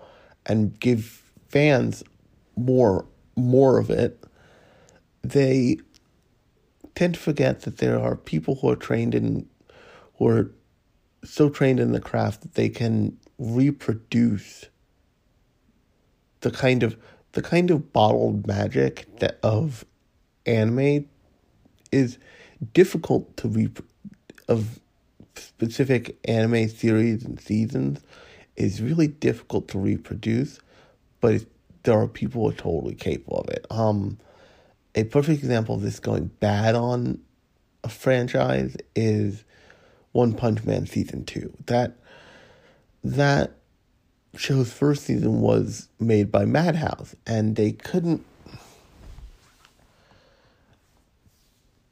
and 0.46 0.80
give 0.80 1.24
fans 1.50 2.04
more 2.56 3.06
more 3.36 3.78
of 3.78 3.90
it 3.90 4.24
they 5.24 5.78
tend 6.96 7.16
to 7.16 7.20
forget 7.20 7.62
that 7.62 7.78
there 7.78 8.00
are 8.00 8.16
people 8.16 8.56
who 8.56 8.70
are 8.70 8.76
trained 8.76 9.16
in 9.16 9.48
who 10.18 10.28
are 10.28 10.52
so 11.24 11.50
trained 11.50 11.80
in 11.80 11.94
the 11.94 12.02
craft 12.02 12.42
that 12.42 12.54
they 12.56 12.70
can 12.70 13.18
reproduce 13.38 14.66
the 16.42 16.52
kind 16.52 16.84
of 16.84 16.98
the 17.32 17.42
kind 17.42 17.72
of 17.72 17.92
bottled 17.94 18.46
magic 18.46 19.08
that 19.20 19.40
of 19.42 19.86
anime 20.46 21.06
is 21.92 22.18
difficult 22.74 23.36
to 23.38 23.48
re 23.48 23.70
of 24.48 24.80
specific 25.36 26.18
anime 26.26 26.68
series 26.70 27.24
and 27.24 27.40
seasons 27.40 28.02
is 28.56 28.82
really 28.82 29.08
difficult 29.08 29.68
to 29.70 29.80
reproduce, 29.80 30.60
but 31.22 31.46
there 31.84 32.00
are 32.00 32.08
people 32.08 32.44
who 32.44 32.50
are 32.50 32.54
totally 32.54 32.96
capable 32.96 33.40
of 33.40 33.50
it. 33.50 33.66
Um, 33.70 34.20
a 34.96 35.04
perfect 35.06 35.40
example 35.40 35.76
of 35.76 35.82
this 35.82 36.00
going 36.00 36.28
bad 36.40 36.76
on 36.76 37.20
a 37.84 37.90
franchise 37.90 38.78
is 38.96 39.44
One 40.12 40.34
Punch 40.34 40.64
Man 40.64 40.86
season 40.86 41.26
two. 41.26 41.52
That 41.66 41.98
that 43.04 43.56
show's 44.36 44.72
first 44.72 45.04
season 45.04 45.42
was 45.42 45.90
made 46.00 46.32
by 46.32 46.46
Madhouse, 46.46 47.16
and 47.26 47.56
they 47.56 47.72
couldn't 47.72 48.26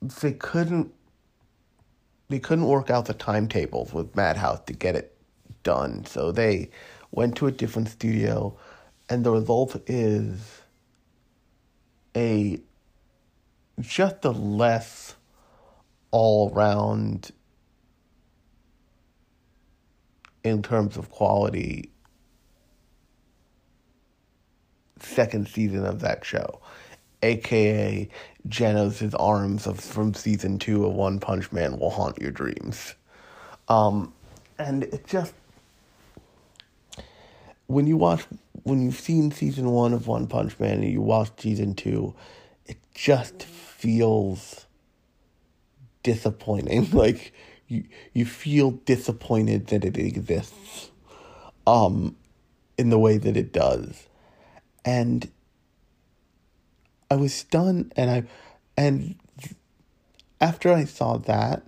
they 0.01 0.33
couldn't 0.33 0.93
they 2.29 2.39
couldn't 2.39 2.65
work 2.65 2.89
out 2.89 3.05
the 3.05 3.13
timetables 3.13 3.93
with 3.93 4.15
Madhouse 4.15 4.61
to 4.65 4.73
get 4.73 4.95
it 4.95 5.17
done, 5.63 6.05
so 6.05 6.31
they 6.31 6.69
went 7.11 7.35
to 7.35 7.47
a 7.47 7.51
different 7.51 7.89
studio, 7.89 8.57
and 9.09 9.25
the 9.25 9.31
result 9.31 9.75
is 9.87 10.61
a 12.15 12.59
just 13.79 14.23
a 14.25 14.31
less 14.31 15.15
all 16.11 16.51
around 16.53 17.31
in 20.43 20.61
terms 20.61 20.97
of 20.97 21.09
quality 21.09 21.91
second 24.99 25.47
season 25.47 25.85
of 25.85 25.99
that 25.99 26.23
show 26.23 26.59
aka 27.21 28.09
Genos' 28.47 29.13
arms 29.19 29.67
of 29.67 29.79
from 29.79 30.13
season 30.13 30.59
two 30.59 30.85
of 30.85 30.93
One 30.93 31.19
Punch 31.19 31.51
Man 31.51 31.79
will 31.79 31.91
haunt 31.91 32.19
your 32.19 32.31
dreams. 32.31 32.95
Um, 33.67 34.13
and 34.57 34.83
it 34.83 35.07
just 35.07 35.33
when 37.67 37.87
you 37.87 37.97
watch 37.97 38.25
when 38.63 38.81
you've 38.81 38.99
seen 38.99 39.31
season 39.31 39.71
one 39.71 39.93
of 39.93 40.07
One 40.07 40.27
Punch 40.27 40.59
Man 40.59 40.81
and 40.81 40.91
you 40.91 41.01
watch 41.01 41.31
season 41.37 41.73
two, 41.73 42.13
it 42.65 42.77
just 42.93 43.43
feels 43.43 44.65
disappointing. 46.03 46.89
Like 46.93 47.33
you 47.67 47.85
you 48.13 48.25
feel 48.25 48.71
disappointed 48.71 49.67
that 49.67 49.85
it 49.85 49.97
exists. 49.97 50.91
Um 51.65 52.15
in 52.77 52.89
the 52.89 52.99
way 52.99 53.17
that 53.17 53.37
it 53.37 53.53
does. 53.53 54.07
And 54.83 55.29
I 57.11 57.15
was 57.17 57.33
stunned 57.33 57.91
and 57.97 58.09
I 58.09 58.23
and 58.77 59.15
after 60.39 60.71
I 60.71 60.85
saw 60.85 61.17
that, 61.17 61.61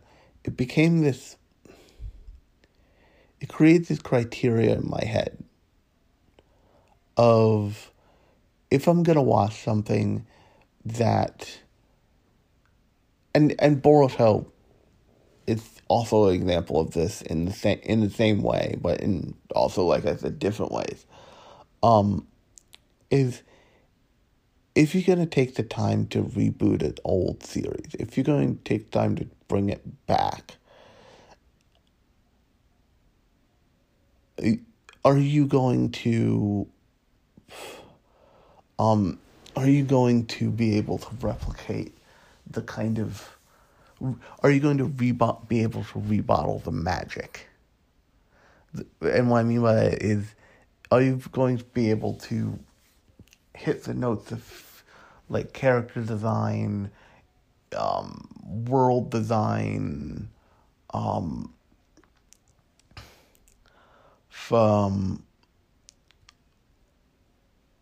it 0.45 0.55
became 0.55 1.01
this 1.01 1.35
it 3.41 3.50
creates 3.50 3.89
this 3.89 4.00
criteria 4.00 4.73
in 4.73 4.89
my 4.89 5.03
head 5.03 5.43
of 7.17 7.91
if 8.71 8.88
I'm 8.88 9.03
gonna 9.03 9.21
watch 9.21 9.62
something 9.62 10.25
that 10.85 11.59
and 13.35 13.53
and 13.59 13.83
Boruto 13.83 14.45
is 15.45 15.62
also 15.89 16.29
an 16.29 16.35
example 16.35 16.79
of 16.79 16.91
this 16.91 17.21
in 17.21 17.43
the 17.43 17.51
same 17.51 17.79
in 17.83 18.00
the 18.00 18.09
same 18.09 18.43
way, 18.43 18.77
but 18.79 19.01
in 19.01 19.35
also 19.53 19.83
like 19.83 20.05
I 20.05 20.15
said 20.15 20.39
different 20.39 20.71
ways. 20.71 21.05
Um 21.83 22.27
is 23.12 23.43
if 24.75 24.95
you're 24.95 25.03
going 25.15 25.19
to 25.19 25.25
take 25.25 25.55
the 25.55 25.63
time 25.63 26.07
to 26.07 26.23
reboot 26.23 26.81
an 26.81 26.95
old 27.03 27.43
series, 27.43 27.95
if 27.99 28.17
you're 28.17 28.23
going 28.23 28.57
to 28.57 28.63
take 28.63 28.91
time 28.91 29.15
to 29.15 29.27
bring 29.47 29.69
it 29.69 30.07
back, 30.07 30.55
are 35.05 35.17
you 35.17 35.45
going 35.45 35.91
to 35.91 36.67
um 38.79 39.19
are 39.55 39.67
you 39.67 39.83
going 39.83 40.25
to 40.25 40.49
be 40.49 40.77
able 40.77 40.97
to 40.97 41.07
replicate 41.21 41.95
the 42.49 42.61
kind 42.61 42.97
of 42.97 43.37
are 44.41 44.49
you 44.49 44.59
going 44.59 44.77
to 44.77 44.87
rebot 44.87 45.47
be 45.47 45.61
able 45.61 45.83
to 45.83 45.99
rebottle 45.99 46.63
the 46.63 46.71
magic? 46.71 47.47
And 49.01 49.29
what 49.29 49.39
i 49.39 49.43
mean 49.43 49.61
by 49.61 49.75
that 49.75 50.01
is 50.01 50.33
are 50.91 51.01
you 51.01 51.21
going 51.31 51.59
to 51.59 51.63
be 51.63 51.91
able 51.91 52.15
to 52.15 52.57
hit 53.55 53.83
the 53.83 53.93
notes 53.93 54.31
of 54.31 54.62
like 55.33 55.51
character 55.53 56.01
design, 56.01 56.91
um, 57.75 58.27
world 58.67 59.09
design, 59.09 60.29
um, 60.93 61.53
from 64.29 65.23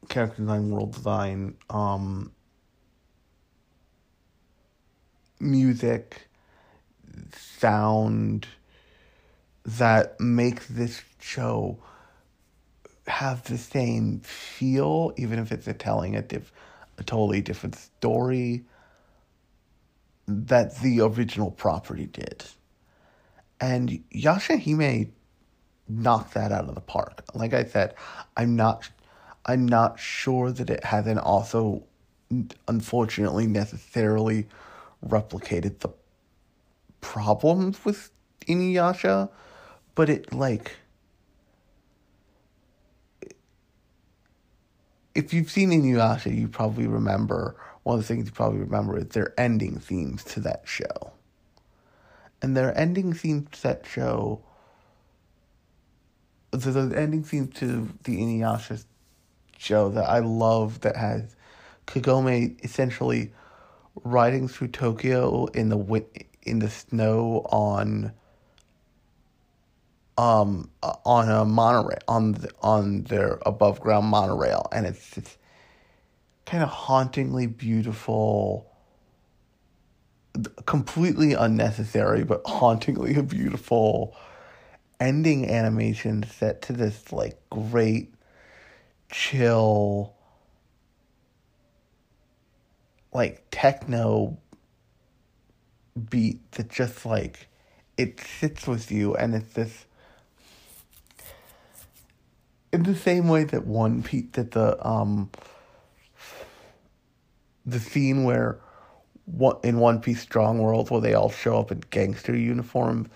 character 0.09 0.41
design, 0.41 0.69
world 0.69 0.93
design, 0.93 1.57
um, 1.69 2.31
music, 5.39 6.27
sound 7.35 8.47
that 9.65 10.19
make 10.19 10.67
this 10.67 11.03
show 11.19 11.77
have 13.07 13.43
the 13.43 13.57
same 13.57 14.19
feel, 14.21 15.13
even 15.17 15.39
if 15.39 15.51
it's 15.51 15.67
a 15.67 15.73
telling 15.73 16.15
a, 16.15 16.21
diff- 16.21 16.53
a 17.01 17.03
totally 17.03 17.41
different 17.41 17.75
story 17.75 18.63
that 20.27 20.79
the 20.79 21.01
original 21.01 21.51
property 21.51 22.05
did. 22.05 22.45
And 23.59 24.03
Yashahime 24.13 25.09
knocked 25.89 26.35
that 26.35 26.51
out 26.51 26.69
of 26.69 26.75
the 26.75 26.81
park. 26.81 27.23
Like 27.33 27.53
I 27.53 27.65
said, 27.65 27.95
I'm 28.37 28.55
not 28.55 28.89
I'm 29.45 29.67
not 29.67 29.99
sure 29.99 30.51
that 30.51 30.69
it 30.69 30.83
hasn't 30.83 31.19
also 31.19 31.83
unfortunately 32.67 33.47
necessarily 33.47 34.47
replicated 35.05 35.79
the 35.79 35.89
problems 37.01 37.83
with 37.83 38.11
Inuyasha, 38.47 39.29
but 39.95 40.09
it 40.09 40.31
like 40.31 40.77
if 45.15 45.33
you've 45.33 45.51
seen 45.51 45.69
Inuyasha, 45.69 46.35
you 46.35 46.47
probably 46.47 46.87
remember 46.87 47.55
one 47.83 47.97
of 47.97 48.01
the 48.01 48.07
things 48.07 48.25
you 48.25 48.31
probably 48.31 48.59
remember 48.59 48.97
is 48.97 49.07
their 49.07 49.33
ending 49.39 49.79
themes 49.79 50.23
to 50.25 50.39
that 50.41 50.63
show. 50.65 51.11
And 52.41 52.55
their 52.55 52.77
ending 52.77 53.13
themes 53.13 53.49
to 53.51 53.63
that 53.63 53.85
show, 53.85 54.41
so 56.59 56.71
the 56.71 56.99
ending 56.99 57.23
theme 57.23 57.47
to 57.47 57.89
the 58.03 58.17
Inuyasha 58.17 58.83
show 59.57 59.89
that 59.89 60.09
I 60.09 60.19
love 60.19 60.81
that 60.81 60.95
has 60.95 61.35
Kagome 61.87 62.63
essentially 62.63 63.31
riding 64.03 64.47
through 64.47 64.69
Tokyo 64.69 65.45
in 65.47 65.69
the 65.69 66.05
in 66.43 66.59
the 66.59 66.69
snow 66.69 67.45
on 67.51 68.11
um, 70.17 70.69
on 70.81 71.29
a 71.29 71.45
monorail 71.45 71.99
on 72.07 72.33
the, 72.33 72.49
on 72.61 73.03
their 73.03 73.39
above 73.45 73.79
ground 73.79 74.07
monorail, 74.07 74.67
and 74.71 74.85
it's 74.85 75.11
this 75.11 75.37
kind 76.45 76.63
of 76.63 76.69
hauntingly 76.69 77.47
beautiful, 77.47 78.69
completely 80.65 81.33
unnecessary 81.33 82.23
but 82.23 82.41
hauntingly 82.45 83.21
beautiful 83.21 84.15
ending 84.99 85.49
animation 85.49 86.23
set 86.23 86.61
to 86.61 86.73
this 86.73 87.11
like 87.11 87.41
great 87.49 88.13
chill 89.09 90.15
like 93.11 93.43
techno 93.51 94.37
beat 96.09 96.51
that 96.53 96.69
just 96.69 97.05
like 97.05 97.47
it 97.97 98.19
sits 98.19 98.67
with 98.67 98.91
you 98.91 99.15
and 99.15 99.35
it's 99.35 99.53
this 99.53 99.85
in 102.71 102.83
the 102.83 102.95
same 102.95 103.27
way 103.27 103.43
that 103.43 103.65
One 103.65 104.03
Piece 104.03 104.25
that 104.33 104.51
the 104.51 104.85
um 104.85 105.29
the 107.65 107.79
scene 107.79 108.23
where 108.23 108.59
what 109.25 109.59
in 109.63 109.79
One 109.79 109.99
Piece 110.01 110.21
Strong 110.21 110.59
World 110.59 110.89
where 110.89 111.01
they 111.01 111.13
all 111.13 111.29
show 111.29 111.59
up 111.59 111.71
in 111.71 111.83
gangster 111.89 112.35
uniforms 112.35 113.09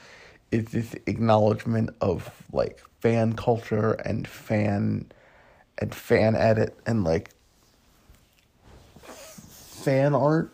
is 0.52 0.66
this 0.66 0.96
acknowledgement 1.08 1.90
of 2.02 2.32
like 2.52 2.80
fan 3.00 3.34
culture 3.34 3.94
and 3.94 4.28
fan 4.28 5.06
and 5.78 5.94
fan 5.94 6.36
edit 6.36 6.78
and 6.86 7.04
like 7.04 7.30
fan 9.02 10.14
art 10.16 10.52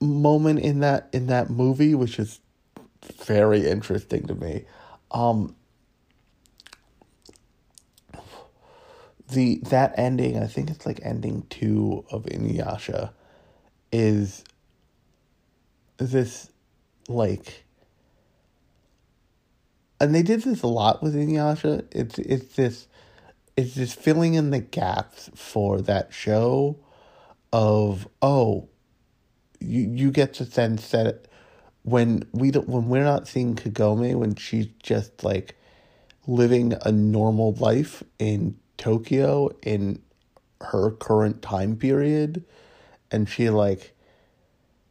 moment 0.00 0.60
in 0.60 0.80
that 0.80 1.08
in 1.12 1.26
that 1.26 1.50
movie 1.50 1.94
which 1.94 2.18
is 2.18 2.40
very 3.24 3.66
interesting 3.66 4.26
to 4.26 4.34
me. 4.34 4.64
Um 5.10 5.54
the 9.30 9.60
that 9.64 9.94
ending, 9.96 10.38
I 10.38 10.46
think 10.46 10.70
it's 10.70 10.86
like 10.86 11.00
ending 11.02 11.44
two 11.50 12.04
of 12.10 12.24
Inuyasha, 12.24 13.10
is 13.92 14.44
this 15.98 16.50
like 17.08 17.64
and 20.00 20.14
they 20.14 20.22
did 20.22 20.42
this 20.42 20.62
a 20.62 20.66
lot 20.66 21.02
with 21.02 21.14
Inuyasha. 21.14 21.86
It's 21.92 22.18
it's 22.18 22.54
this 22.54 22.86
it's 23.56 23.74
this 23.74 23.92
filling 23.92 24.34
in 24.34 24.50
the 24.50 24.60
gaps 24.60 25.30
for 25.34 25.80
that 25.82 26.12
show 26.12 26.78
of 27.52 28.08
oh 28.22 28.68
you 29.58 29.80
you 29.80 30.10
get 30.10 30.34
to 30.34 30.44
sense 30.44 30.90
that 30.90 31.26
when 31.82 32.22
we 32.32 32.50
don't 32.50 32.68
when 32.68 32.88
we're 32.88 33.02
not 33.04 33.26
seeing 33.26 33.56
Kagome 33.56 34.14
when 34.16 34.34
she's 34.36 34.66
just 34.82 35.24
like 35.24 35.56
living 36.26 36.74
a 36.82 36.92
normal 36.92 37.54
life 37.54 38.02
in 38.18 38.56
Tokyo 38.78 39.50
in 39.62 40.00
her 40.60 40.92
current 40.92 41.42
time 41.42 41.76
period 41.76 42.44
and 43.10 43.28
she 43.28 43.50
like 43.50 43.94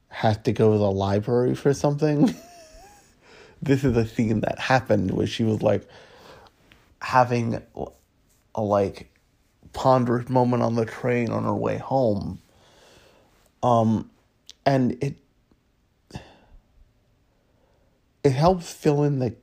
has 0.10 0.38
to 0.40 0.52
go 0.52 0.72
to 0.72 0.78
the 0.78 0.92
library 0.92 1.56
for 1.56 1.74
something. 1.74 2.36
this 3.62 3.84
is 3.84 3.98
a 3.98 4.08
scene 4.08 4.42
that 4.42 4.60
happened 4.60 5.12
where 5.12 5.28
she 5.28 5.44
was 5.44 5.62
like 5.62 5.88
having 7.02 7.62
a 8.56 8.62
like 8.62 9.12
ponderous 9.74 10.30
moment 10.30 10.64
on 10.64 10.76
the 10.76 10.86
train 10.86 11.30
on 11.30 11.44
her 11.44 11.54
way 11.54 11.78
home. 11.78 12.40
Um, 13.62 14.10
and 14.66 15.02
it 15.04 15.16
it 18.24 18.32
helps 18.32 18.74
fill 18.74 19.04
in 19.04 19.20
the 19.20 19.36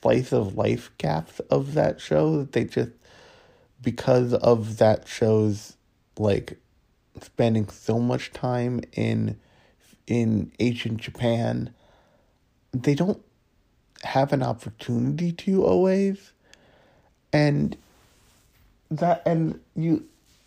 slice 0.00 0.32
of 0.32 0.56
life 0.56 0.90
gaps 0.98 1.40
of 1.50 1.74
that 1.74 2.00
show 2.00 2.38
that 2.38 2.52
they 2.52 2.64
just 2.64 2.90
because 3.82 4.32
of 4.34 4.78
that 4.78 5.08
show's 5.08 5.76
like 6.18 6.58
spending 7.20 7.68
so 7.68 7.98
much 7.98 8.32
time 8.32 8.80
in 8.92 9.38
in 10.06 10.52
ancient 10.58 10.98
Japan, 10.98 11.72
they 12.72 12.94
don't 12.94 13.22
have 14.02 14.32
an 14.32 14.42
opportunity 14.42 15.32
to 15.32 15.64
always, 15.64 16.32
and 17.32 17.76
that 18.90 19.22
and 19.26 19.60
you 19.74 20.06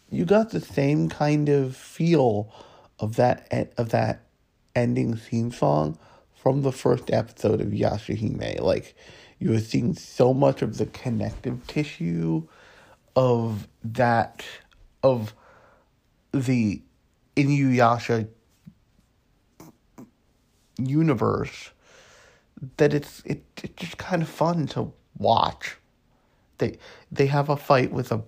you 0.09 0.25
got 0.25 0.51
the 0.51 0.61
same 0.61 1.09
kind 1.09 1.49
of 1.49 1.75
feel 1.75 2.53
of 2.99 3.15
that 3.15 3.73
of 3.77 3.89
that 3.89 4.21
ending 4.75 5.15
theme 5.15 5.51
song 5.51 5.97
from 6.35 6.61
the 6.61 6.71
first 6.71 7.11
episode 7.11 7.61
of 7.61 7.69
Yashahime. 7.69 8.61
Like 8.61 8.95
you 9.39 9.51
were 9.51 9.59
seeing 9.59 9.95
so 9.95 10.33
much 10.33 10.61
of 10.61 10.77
the 10.77 10.85
connective 10.87 11.65
tissue 11.67 12.47
of 13.15 13.67
that 13.83 14.45
of 15.03 15.33
the 16.31 16.81
Inuyasha 17.35 18.27
universe 20.77 21.71
that 22.77 22.93
it's 22.93 23.21
it, 23.25 23.43
it's 23.63 23.73
just 23.75 23.97
kind 23.97 24.21
of 24.21 24.29
fun 24.29 24.67
to 24.67 24.91
watch. 25.17 25.77
They 26.57 26.77
they 27.11 27.27
have 27.27 27.49
a 27.49 27.57
fight 27.57 27.91
with 27.91 28.11
a 28.11 28.23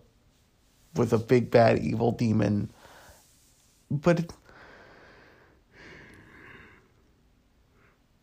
with 0.95 1.13
a 1.13 1.17
big 1.17 1.51
bad 1.51 1.79
evil 1.79 2.11
demon, 2.11 2.71
but 3.89 4.19
it, 4.19 4.33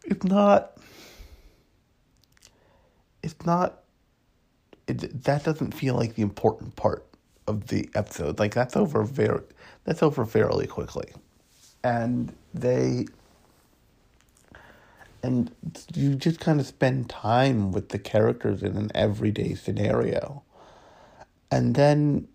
it's 0.05 0.25
not 0.25 0.79
it's 3.23 3.47
not 3.47 3.84
it, 4.87 5.25
that 5.25 5.45
doesn't 5.45 5.73
feel 5.73 5.95
like 5.95 6.15
the 6.15 6.23
important 6.23 6.77
part 6.77 7.07
of 7.47 7.69
the 7.69 7.89
episode. 7.95 8.39
Like 8.39 8.55
that's 8.55 8.77
over 8.77 9.03
very 9.05 9.41
that's 9.85 10.03
over 10.03 10.25
fairly 10.25 10.67
quickly. 10.67 11.13
And 11.83 12.35
they 12.53 13.07
and 15.23 15.51
you 15.95 16.15
just 16.15 16.39
kind 16.41 16.61
of 16.61 16.67
spend 16.67 17.09
time 17.09 17.73
with 17.73 17.89
the 17.89 17.99
characters 17.99 18.63
in 18.63 18.77
an 18.77 18.91
everyday 18.95 19.55
scenario. 19.55 20.43
And 21.51 21.75
then 21.75 22.29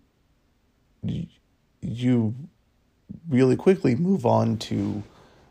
you 1.80 2.34
really 3.28 3.56
quickly 3.56 3.94
move 3.94 4.26
on 4.26 4.56
to 4.58 5.02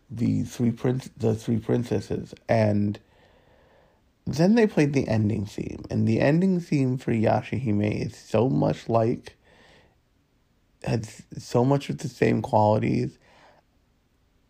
the 0.09 0.43
three 0.43 0.71
prince 0.71 1.09
the 1.17 1.35
three 1.35 1.59
princesses 1.59 2.33
and 2.47 2.99
then 4.33 4.55
they 4.55 4.67
played 4.67 4.93
the 4.93 5.07
ending 5.07 5.45
theme 5.45 5.83
and 5.89 6.07
the 6.07 6.19
ending 6.19 6.59
theme 6.59 6.97
for 6.97 7.11
Yashahime 7.11 8.05
is 8.05 8.15
so 8.15 8.49
much 8.49 8.89
like 8.89 9.35
has 10.83 11.21
so 11.37 11.65
much 11.65 11.89
of 11.89 11.99
the 11.99 12.07
same 12.07 12.41
qualities 12.41 13.17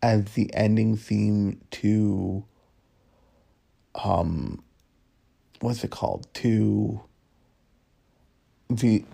as 0.02 0.32
the 0.32 0.52
ending 0.54 0.96
theme 0.96 1.60
to 1.70 2.44
um 4.04 4.62
what's 5.60 5.84
it 5.84 5.90
called 5.90 6.26
to 6.34 7.00
the 8.68 9.04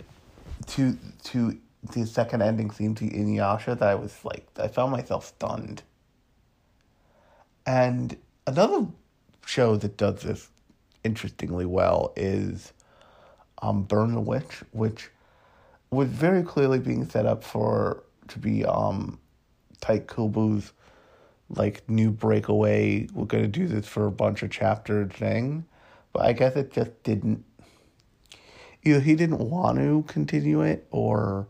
to 0.66 0.96
to 1.24 1.58
the 1.92 2.06
second 2.06 2.42
ending 2.42 2.70
theme 2.70 2.94
to 2.94 3.04
Inuyasha 3.04 3.78
that 3.78 3.88
I 3.88 3.94
was 3.94 4.24
like 4.24 4.46
I 4.58 4.68
found 4.68 4.92
myself 4.92 5.26
stunned. 5.26 5.82
And 7.64 8.16
another 8.46 8.86
show 9.44 9.76
that 9.76 9.96
does 9.96 10.22
this 10.22 10.48
interestingly 11.06 11.64
well 11.64 12.12
is 12.16 12.72
um, 13.62 13.84
Burn 13.84 14.12
the 14.12 14.20
Witch, 14.20 14.62
which 14.72 15.10
was 15.90 16.08
very 16.08 16.42
clearly 16.42 16.78
being 16.78 17.08
set 17.08 17.24
up 17.24 17.42
for 17.42 18.02
to 18.28 18.38
be 18.38 18.64
um, 18.64 19.18
Tite 19.80 20.08
Kubo's 20.08 20.72
like 21.48 21.88
new 21.88 22.10
breakaway. 22.10 23.06
We're 23.14 23.24
gonna 23.24 23.46
do 23.46 23.66
this 23.66 23.86
for 23.86 24.06
a 24.06 24.10
bunch 24.12 24.42
of 24.42 24.50
chapter 24.50 25.06
thing, 25.06 25.64
but 26.12 26.26
I 26.26 26.32
guess 26.32 26.56
it 26.56 26.72
just 26.72 27.02
didn't. 27.02 27.44
Either 28.82 29.00
he 29.00 29.14
didn't 29.14 29.38
want 29.38 29.78
to 29.78 30.04
continue 30.06 30.60
it, 30.60 30.86
or 30.90 31.46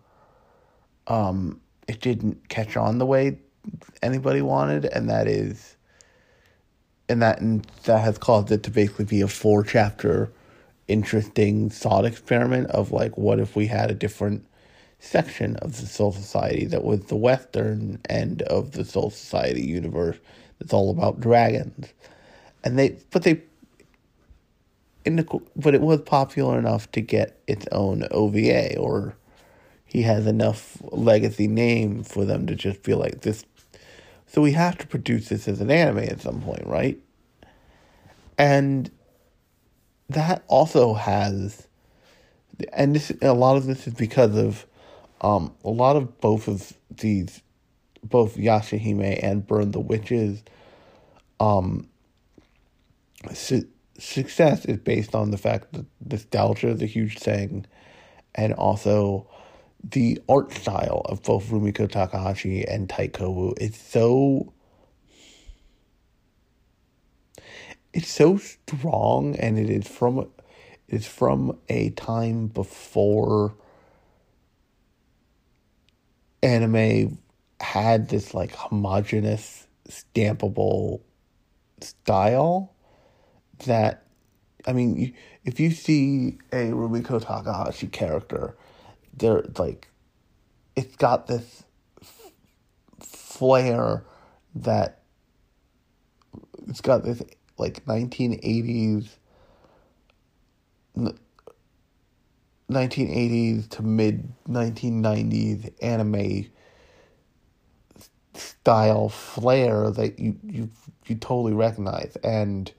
um, 1.07 1.61
it 1.89 2.01
didn't 2.01 2.49
catch 2.49 2.77
on 2.77 2.99
the 2.99 3.07
way 3.07 3.39
anybody 4.03 4.43
wanted, 4.43 4.85
and 4.87 5.09
that 5.11 5.27
is, 5.27 5.76
and 7.09 7.23
that 7.23 7.41
and 7.41 7.65
that 7.85 8.01
has 8.01 8.19
caused 8.19 8.51
it 8.51 8.63
to 8.65 8.71
basically 8.71 9.05
be 9.05 9.21
a 9.21 9.29
four 9.29 9.63
chapter, 9.63 10.31
interesting 10.89 11.71
thought 11.71 12.05
experiment 12.05 12.69
of 12.71 12.93
like, 12.93 13.17
what 13.17 13.41
if 13.41 13.57
we 13.57 13.67
had 13.67 13.91
a 13.91 13.95
different 13.95 14.45
section 14.99 15.57
of 15.57 15.81
the 15.81 15.87
Soul 15.87 16.13
Society 16.13 16.65
that 16.67 16.85
was 16.85 17.01
the 17.07 17.17
Western 17.17 18.01
end 18.09 18.43
of 18.43 18.73
the 18.73 18.85
Soul 18.85 19.11
Society 19.11 19.63
universe 19.63 20.17
that's 20.59 20.73
all 20.73 20.91
about 20.91 21.21
dragons, 21.21 21.93
and 22.65 22.79
they 22.79 22.97
but 23.11 23.23
they. 23.23 23.43
In 25.05 25.15
the, 25.15 25.41
but 25.55 25.73
it 25.73 25.83
was 25.83 26.01
popular 26.01 26.59
enough 26.59 26.91
to 26.91 27.01
get 27.01 27.39
its 27.47 27.65
own 27.71 28.09
OVA 28.11 28.77
or 28.77 29.15
he 29.85 30.03
has 30.03 30.27
enough 30.27 30.79
legacy 30.91 31.47
name 31.47 32.03
for 32.03 32.25
them 32.25 32.47
to 32.49 32.57
just 32.57 32.83
feel 32.83 32.99
like 32.99 33.21
this. 33.21 33.45
So 34.37 34.43
we 34.43 34.53
have 34.53 34.77
to 34.77 34.87
produce 34.87 35.31
this 35.31 35.49
as 35.49 35.63
an 35.63 35.71
anime 35.71 36.01
at 36.01 36.21
some 36.21 36.43
point, 36.43 36.67
right? 36.67 36.99
And 38.37 38.91
that 40.11 40.45
also 40.47 40.93
has, 40.93 41.67
and 42.75 42.95
this 42.95 43.11
a 43.23 43.33
lot 43.33 43.57
of 43.57 43.65
this 43.65 43.87
is 43.87 43.95
because 43.95 44.37
of, 44.37 44.67
um, 45.23 45.55
a 45.65 45.71
lot 45.71 45.97
of 45.97 46.21
both 46.21 46.49
of 46.49 46.75
these, 46.91 47.41
both 48.05 48.37
Yashahime 48.37 49.21
and 49.23 49.47
Burn 49.47 49.71
the 49.71 49.81
Witches, 49.81 50.43
um, 51.41 51.89
su- 53.33 53.67
success 53.99 54.67
is 54.67 54.77
based 54.77 55.15
on 55.15 55.31
the 55.31 55.39
fact 55.39 55.73
that 55.73 55.87
nostalgia 56.11 56.69
is 56.69 56.83
a 56.83 56.87
huge 56.87 57.19
thing, 57.19 57.65
and 58.35 58.53
also 58.53 59.27
the 59.91 60.21
art 60.29 60.53
style 60.53 61.03
of 61.05 61.23
both 61.23 61.49
Rumiko 61.49 61.91
Takahashi 61.91 62.67
and 62.67 62.89
Tite 62.89 63.13
Kubo 63.13 63.55
is 63.61 63.77
so 63.77 64.53
it's 67.93 68.09
so 68.11 68.37
strong 68.37 69.37
and 69.37 69.59
it 69.59 69.71
is 69.71 69.87
from 69.87 70.29
it's 70.89 71.07
from 71.07 71.57
a 71.69 71.91
time 71.91 72.49
before 72.49 73.55
anime 76.43 77.19
had 77.61 78.09
this 78.09 78.35
like 78.35 78.55
homogenous 78.55 79.67
stampable 79.89 81.01
style 81.81 82.75
that 83.67 84.05
I 84.67 84.73
mean 84.73 85.15
if 85.45 85.61
you 85.61 85.71
see 85.71 86.39
a 86.53 86.71
Rumiko 86.71 87.25
Takahashi 87.25 87.87
character 87.87 88.57
they're 89.17 89.43
like 89.59 89.89
it's 90.75 90.97
got 90.97 91.27
this 91.27 91.65
f- 92.03 92.33
flair 93.01 94.05
that 94.55 95.03
it's 96.69 96.81
got 96.81 97.05
this 97.05 97.23
like 97.59 97.85
1980s 97.87 99.09
1980s 102.71 103.69
to 103.69 103.83
mid 103.83 104.33
1990s 104.49 105.73
anime 105.81 106.47
style 108.35 109.09
flair 109.09 109.91
that 109.91 110.19
you 110.19 110.37
you 110.43 110.71
you 111.07 111.15
totally 111.15 111.53
recognize. 111.53 112.17
And 112.23 112.73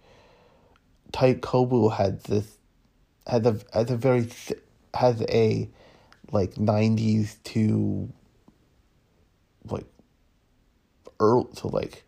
Kubo 1.41 1.89
had 1.89 2.21
this 2.23 2.58
has 3.26 3.45
a 3.45 3.58
has 3.73 3.89
a 3.89 3.97
very 3.97 4.28
has 4.93 5.21
a 5.30 5.69
like 6.31 6.55
90s 6.55 7.41
to 7.43 8.11
like 9.69 9.85
early 11.19 11.45
to 11.55 11.67
like 11.67 12.03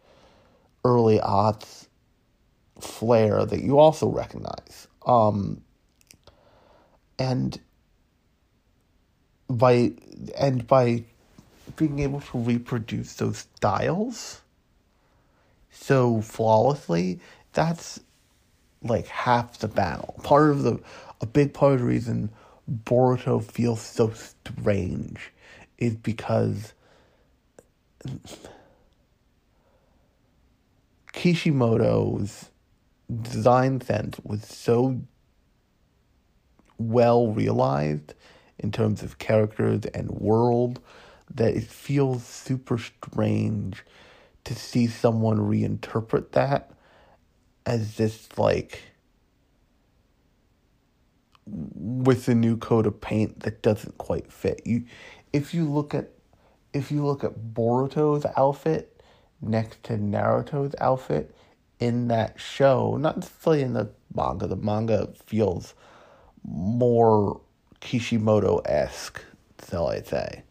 early 0.86 1.20
aughts 1.20 1.88
flair 2.80 3.46
that 3.46 3.62
you 3.62 3.78
also 3.78 4.08
recognize 4.08 4.88
um 5.06 5.62
and 7.18 7.60
by 9.50 9.92
and 10.38 10.66
by 10.68 11.04
being 11.76 12.00
able 12.00 12.22
to 12.22 12.38
reproduce 12.38 13.14
those 13.16 13.48
styles 13.56 14.42
so 15.72 16.22
flawlessly, 16.22 17.20
that's 17.54 18.00
like 18.84 19.08
half 19.08 19.60
the 19.60 19.68
battle. 19.68 20.16
Part 20.24 20.52
of 20.52 20.64
the 20.64 20.80
a 21.22 21.26
big 21.26 21.54
part 21.54 21.74
of 21.74 21.80
the 21.80 21.86
reason 21.86 22.30
Boruto 22.70 23.44
feels 23.44 23.82
so 23.82 24.12
strange 24.12 25.32
is 25.78 25.96
because 25.96 26.74
Kishimoto's 31.14 32.50
design 33.22 33.82
sense 33.82 34.20
was 34.24 34.46
so 34.46 35.02
well 36.78 37.28
realized 37.28 38.14
in 38.60 38.72
terms 38.72 39.02
of 39.04 39.18
characters 39.18 39.84
and 39.94 40.12
world 40.12 40.80
that 41.34 41.56
it 41.56 41.64
feels 41.64 42.24
super 42.24 42.78
strange 42.78 43.84
to 44.44 44.56
see 44.56 44.88
someone 44.88 45.38
reinterpret 45.38 46.32
that 46.32 46.72
as 47.66 47.96
this 47.98 48.28
like 48.38 48.82
with 51.52 52.26
the 52.26 52.36
new 52.36 52.58
coat 52.58 52.86
of 52.86 53.02
paint 53.02 53.42
that 53.42 53.62
doesn't 53.62 53.98
quite 53.98 54.32
fit 54.32 54.62
you 54.66 54.84
if 55.34 55.54
you 55.54 55.66
look 55.66 55.94
at 55.94 56.10
if 56.74 56.92
you 56.92 57.04
look 57.04 57.24
at 57.24 57.54
Boruto's 57.54 58.26
outfit 58.38 59.02
next 59.42 59.84
to 59.84 59.94
Naruto's 59.94 60.76
outfit 60.80 61.36
in 61.80 62.08
that 62.10 62.40
show 62.40 62.98
not 62.98 63.18
necessarily 63.18 63.64
in 63.64 63.74
the 63.74 63.90
manga 64.14 64.48
the 64.48 64.56
manga 64.56 65.12
feels 65.26 65.74
more 66.44 67.42
Kishimoto 67.80 68.58
esque, 68.66 69.24
shall 69.70 69.88
I 69.88 70.02
say. 70.02 70.44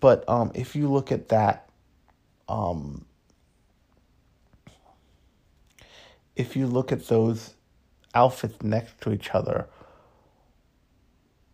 But 0.00 0.28
um, 0.28 0.52
if 0.54 0.76
you 0.76 0.90
look 0.90 1.10
at 1.10 1.28
that, 1.28 1.68
um, 2.48 3.04
if 6.36 6.56
you 6.56 6.66
look 6.66 6.92
at 6.92 7.06
those 7.06 7.54
outfits 8.14 8.62
next 8.62 9.00
to 9.02 9.12
each 9.12 9.30
other, 9.30 9.66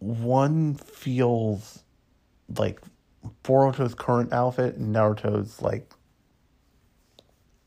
one 0.01 0.75
feels 0.75 1.85
like 2.57 2.81
Boruto's 3.45 3.95
current 3.95 4.33
outfit 4.33 4.77
and 4.77 4.95
Naruto's 4.95 5.63
like 5.63 5.93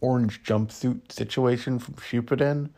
orange 0.02 0.44
jumpsuit 0.44 1.12
situation 1.12 1.80
from 1.80 1.94
Shippuden 1.96 2.70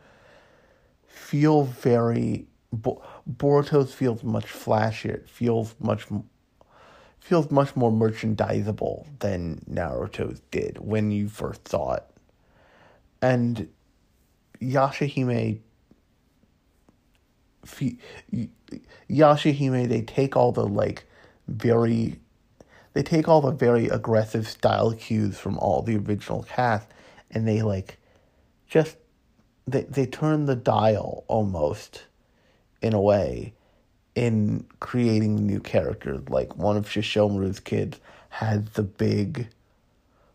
feel 1.06 1.64
very 1.64 2.46
Boruto's 2.74 3.92
feels 3.94 4.22
much 4.22 4.46
flashier. 4.46 5.26
Feels 5.28 5.74
much 5.80 6.06
feels 7.18 7.50
much 7.50 7.74
more 7.74 7.90
merchandisable 7.90 9.06
than 9.18 9.60
Naruto's 9.68 10.40
did 10.52 10.78
when 10.78 11.10
you 11.10 11.28
first 11.28 11.66
saw 11.66 11.94
it. 11.94 12.04
And 13.20 13.68
Yashahime 14.60 15.60
Yashahime 19.10 19.88
they 19.88 20.02
take 20.02 20.36
all 20.36 20.52
the 20.52 20.66
like 20.66 21.04
very 21.48 22.18
they 22.94 23.02
take 23.02 23.28
all 23.28 23.40
the 23.40 23.50
very 23.52 23.88
aggressive 23.88 24.48
style 24.48 24.92
cues 24.92 25.38
from 25.38 25.58
all 25.58 25.82
the 25.82 25.96
original 25.96 26.42
cast 26.44 26.88
and 27.30 27.46
they 27.46 27.62
like 27.62 27.98
just 28.68 28.96
they 29.66 29.82
they 29.82 30.06
turn 30.06 30.46
the 30.46 30.56
dial 30.56 31.24
almost 31.28 32.04
in 32.82 32.94
a 32.94 33.00
way 33.00 33.52
in 34.14 34.66
creating 34.80 35.46
new 35.46 35.60
characters. 35.60 36.28
Like 36.28 36.56
one 36.56 36.76
of 36.76 36.88
Sesshomaru's 36.88 37.60
kids 37.60 38.00
had 38.30 38.68
the 38.68 38.82
big 38.82 39.48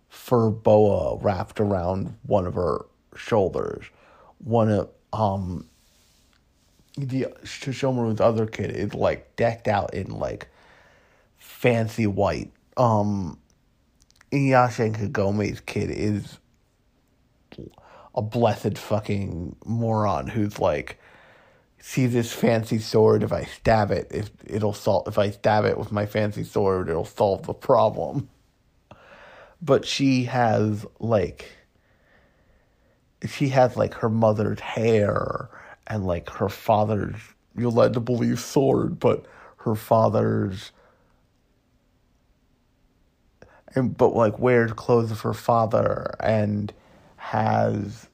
fur 0.10 0.50
boa 0.50 1.17
wrapped 1.17 1.60
around 1.60 2.15
one 2.24 2.46
of 2.46 2.54
her 2.54 2.86
shoulders. 3.15 3.86
One 4.38 4.70
of 4.70 4.89
um 5.13 5.67
the 6.98 7.28
Sesshomaru's 7.44 8.22
other 8.22 8.46
kid 8.46 8.72
is 8.72 8.94
like 8.94 9.36
decked 9.36 9.68
out 9.68 9.94
in 9.94 10.08
like 10.08 10.48
fancy 11.38 12.08
white. 12.08 12.52
Um 12.78 13.38
Inuyasha 14.32 14.94
Kagome's 14.96 15.60
kid 15.62 15.90
is 15.90 16.40
a 18.16 18.22
blessed 18.22 18.78
fucking 18.78 19.56
moron 19.66 20.28
who's 20.28 20.60
like 20.60 21.00
see 21.80 22.06
this 22.06 22.32
fancy 22.32 22.78
sword 22.78 23.24
if 23.24 23.32
i 23.32 23.44
stab 23.44 23.90
it 23.90 24.08
if 24.12 24.30
it'll 24.46 24.74
solve 24.74 25.08
if 25.08 25.18
i 25.18 25.30
stab 25.30 25.66
it 25.66 25.78
with 25.78 25.92
my 25.92 26.06
fancy 26.06 26.44
sword 26.44 26.90
it'll 26.90 27.06
solve 27.06 27.46
the 27.48 27.54
problem 27.54 28.30
but 29.62 29.86
she 29.86 30.26
has 30.26 30.86
like 31.00 31.46
she 33.28 33.50
has 33.50 33.76
like 33.78 33.94
her 33.96 34.10
mother's 34.10 34.60
hair 34.60 35.50
and 35.92 36.08
like 36.08 36.30
her 36.30 36.48
father's 36.50 37.18
you're 37.56 37.70
led 37.70 37.94
to 37.94 38.00
believe 38.00 38.40
sword 38.40 38.98
but 38.98 39.26
her 39.58 39.76
father's 39.76 40.72
and 43.76 43.96
but 43.98 44.16
like 44.16 44.40
wears 44.40 44.72
clothes 44.72 45.12
of 45.12 45.20
her 45.20 45.34
father 45.34 46.16
and 46.22 46.74
has 47.18 48.08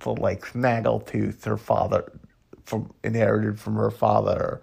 the 0.00 0.10
like 0.10 0.42
snaggletooth 0.42 1.42
her 1.44 1.56
father 1.56 2.12
from 2.64 2.92
inherited 3.02 3.58
from 3.58 3.76
her 3.76 3.90
father 3.90 4.60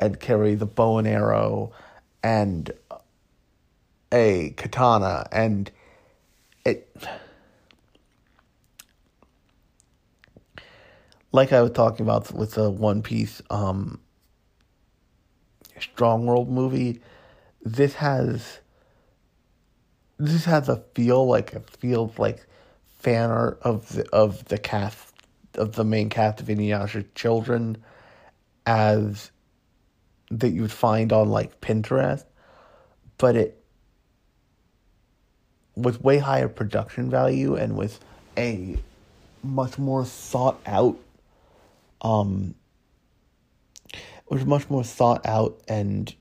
and 0.00 0.18
carry 0.18 0.56
the 0.56 0.66
bow 0.66 0.98
and 0.98 1.06
arrow 1.06 1.70
and 2.24 2.72
a 4.12 4.50
katana 4.56 5.24
and 5.30 5.70
it 6.64 6.94
like 11.32 11.52
I 11.52 11.62
was 11.62 11.72
talking 11.72 12.04
about 12.04 12.30
with 12.32 12.52
the 12.52 12.70
One 12.70 13.02
Piece 13.02 13.40
um, 13.50 14.00
Strong 15.80 16.26
World 16.26 16.50
movie, 16.50 17.00
this 17.62 17.94
has 17.94 18.60
this 20.18 20.44
has 20.44 20.68
a 20.68 20.76
feel 20.94 21.26
like 21.26 21.52
it 21.54 21.68
feels 21.68 22.16
like 22.18 22.46
fan 22.98 23.30
art 23.30 23.58
of 23.62 23.88
the 23.94 24.08
of 24.10 24.44
the 24.44 24.58
cast 24.58 25.12
of 25.54 25.72
the 25.72 25.84
main 25.84 26.08
cast 26.08 26.40
of 26.40 26.46
Inuyasha 26.46 27.04
children 27.14 27.82
as 28.66 29.30
that 30.30 30.50
you 30.50 30.62
would 30.62 30.72
find 30.72 31.12
on 31.12 31.28
like 31.28 31.60
Pinterest, 31.60 32.24
but 33.18 33.36
it 33.36 33.62
with 35.74 36.02
way 36.02 36.18
higher 36.18 36.48
production 36.48 37.10
value 37.10 37.54
and 37.54 37.76
with 37.76 37.98
a 38.36 38.76
much 39.42 39.78
more 39.78 40.04
thought 40.04 40.60
out 40.66 40.98
um 42.02 42.54
was 44.32 44.46
much 44.46 44.68
more 44.70 44.82
thought 44.82 45.24
out 45.26 45.60
and 45.68 46.14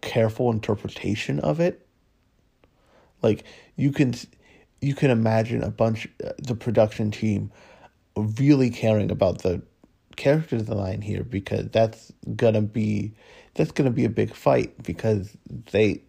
careful 0.00 0.50
interpretation 0.50 1.40
of 1.40 1.58
it. 1.58 1.84
Like 3.22 3.44
you 3.76 3.90
can 3.90 4.14
you 4.80 4.94
can 4.94 5.10
imagine 5.10 5.62
a 5.62 5.70
bunch 5.70 6.08
uh, 6.24 6.32
the 6.38 6.54
production 6.54 7.10
team 7.10 7.50
really 8.16 8.70
caring 8.70 9.10
about 9.10 9.42
the 9.42 9.62
character 10.16 10.58
design 10.58 11.00
here 11.00 11.24
because 11.24 11.68
that's 11.70 12.12
gonna 12.36 12.62
be 12.62 13.12
that's 13.54 13.72
gonna 13.72 13.90
be 13.90 14.04
a 14.04 14.10
big 14.10 14.34
fight 14.34 14.80
because 14.82 15.36
they 15.72 16.02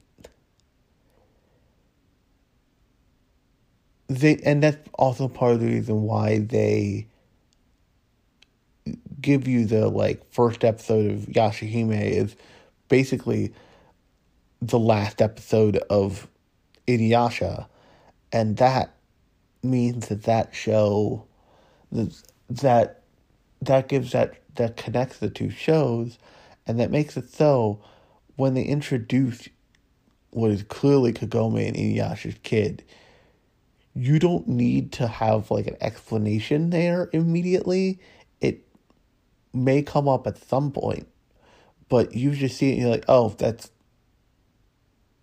they 4.10 4.38
and 4.38 4.62
that's 4.62 4.90
also 4.94 5.28
part 5.28 5.54
of 5.54 5.60
the 5.60 5.68
reason 5.68 6.04
why 6.04 6.40
they 6.40 7.08
give 9.24 9.48
you 9.48 9.66
the 9.66 9.90
like 9.90 10.24
first 10.32 10.64
episode 10.64 11.10
of 11.12 11.22
Yashahime 11.22 12.00
is 12.00 12.36
basically 12.90 13.52
the 14.62 14.78
last 14.78 15.22
episode 15.22 15.78
of 15.90 16.28
Inuyasha 16.88 17.66
and 18.32 18.58
that 18.58 18.94
means 19.64 20.10
that 20.10 20.24
that 20.24 20.54
show 20.54 21.26
that 21.92 23.02
that 23.62 23.88
gives 23.88 24.12
that 24.12 24.36
that 24.56 24.78
connects 24.78 25.18
the 25.18 25.30
two 25.30 25.50
shows 25.50 26.20
and 26.68 26.80
that 26.80 26.92
makes 26.92 27.18
it 27.18 27.30
so 27.30 27.82
when 28.36 28.54
they 28.54 28.64
introduce 28.64 29.48
what 30.32 30.52
is 30.52 30.64
clearly 30.64 31.14
Kagome 31.14 31.68
and 31.68 31.76
Inuyasha's 31.76 32.36
kid, 32.44 32.84
you 33.96 34.20
don't 34.20 34.48
need 34.48 34.92
to 34.94 35.08
have 35.08 35.52
like 35.52 35.68
an 35.68 35.78
explanation 35.82 36.72
there 36.72 37.10
immediately. 37.14 38.00
May 39.54 39.82
come 39.82 40.08
up 40.08 40.26
at 40.28 40.38
some 40.38 40.72
point, 40.72 41.08
but 41.90 42.16
you 42.16 42.32
just 42.32 42.58
see 42.58 42.70
it 42.70 42.74
and 42.74 42.82
you're 42.82 42.92
like, 42.92 43.06
oh, 43.08 43.30
that's 43.30 43.72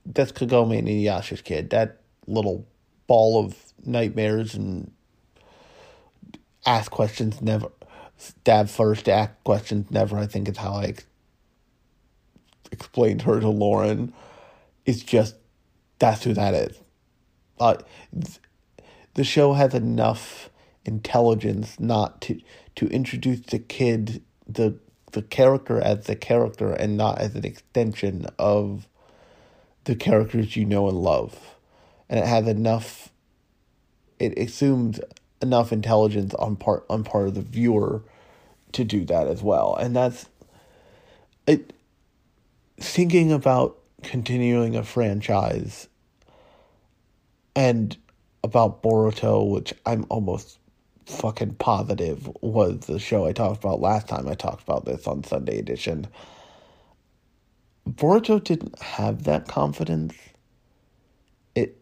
that's 0.06 0.32
Kagome 0.32 0.78
and 0.78 0.88
Inuyasha's 0.88 1.42
kid. 1.42 1.70
That 1.70 2.00
little 2.26 2.66
ball 3.06 3.44
of 3.44 3.56
nightmares 3.84 4.54
and 4.54 4.92
ask 6.66 6.90
questions 6.90 7.40
never 7.40 7.68
stab 8.16 8.68
first 8.68 9.08
ask 9.08 9.32
questions 9.44 9.90
never 9.90 10.18
i 10.18 10.26
think 10.26 10.48
is 10.48 10.58
how 10.58 10.74
i 10.74 10.84
ex- 10.84 11.06
explained 12.70 13.22
her 13.22 13.40
to 13.40 13.48
lauren 13.48 14.12
it's 14.84 15.02
just 15.02 15.34
that's 15.98 16.22
who 16.24 16.34
that 16.34 16.54
is 16.54 16.80
uh, 17.58 17.74
the 19.14 19.24
show 19.24 19.54
has 19.54 19.74
enough 19.74 20.50
intelligence 20.84 21.78
not 21.78 22.20
to 22.22 22.40
to 22.76 22.86
introduce 22.88 23.40
the 23.40 23.58
kid 23.58 24.22
the 24.46 24.78
the 25.12 25.22
character 25.22 25.80
as 25.80 26.06
the 26.06 26.16
character 26.16 26.72
and 26.72 26.96
not 26.96 27.18
as 27.18 27.34
an 27.34 27.44
extension 27.44 28.26
of 28.38 28.86
the 29.84 29.94
characters 29.94 30.56
you 30.56 30.64
know 30.64 30.88
and 30.88 30.98
love. 30.98 31.56
And 32.08 32.18
it 32.18 32.26
has 32.26 32.46
enough 32.46 33.10
it 34.18 34.38
assumes 34.38 35.00
enough 35.42 35.72
intelligence 35.72 36.34
on 36.34 36.56
part 36.56 36.84
on 36.88 37.04
part 37.04 37.28
of 37.28 37.34
the 37.34 37.42
viewer 37.42 38.02
to 38.72 38.84
do 38.84 39.04
that 39.06 39.26
as 39.26 39.42
well. 39.42 39.76
And 39.76 39.96
that's 39.96 40.26
it 41.46 41.72
thinking 42.78 43.32
about 43.32 43.78
continuing 44.02 44.76
a 44.76 44.82
franchise 44.82 45.88
and 47.54 47.96
about 48.42 48.82
Boruto, 48.82 49.48
which 49.50 49.74
I'm 49.84 50.06
almost 50.08 50.59
fucking 51.10 51.56
positive 51.56 52.30
was 52.42 52.80
the 52.82 53.00
show 53.00 53.26
I 53.26 53.32
talked 53.32 53.64
about 53.64 53.80
last 53.80 54.08
time 54.08 54.28
I 54.28 54.34
talked 54.34 54.62
about 54.64 54.86
this 54.86 55.06
on 55.08 55.24
Sunday 55.24 55.58
edition. 55.58 56.08
Boruto 57.88 58.42
didn't 58.42 58.80
have 58.82 59.24
that 59.24 59.48
confidence. 59.48 60.14
It 61.54 61.78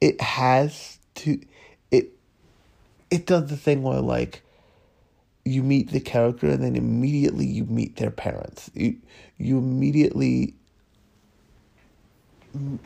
it 0.00 0.20
has 0.20 0.98
to 1.16 1.40
it 1.90 2.12
it 3.10 3.26
does 3.26 3.48
the 3.50 3.56
thing 3.58 3.82
where 3.82 4.00
like 4.00 4.42
you 5.44 5.62
meet 5.62 5.90
the 5.92 6.00
character 6.00 6.48
and 6.48 6.62
then 6.62 6.76
immediately 6.76 7.46
you 7.46 7.64
meet 7.66 7.96
their 7.96 8.10
parents. 8.12 8.70
You 8.74 8.96
you 9.38 9.58
immediately 9.58 10.54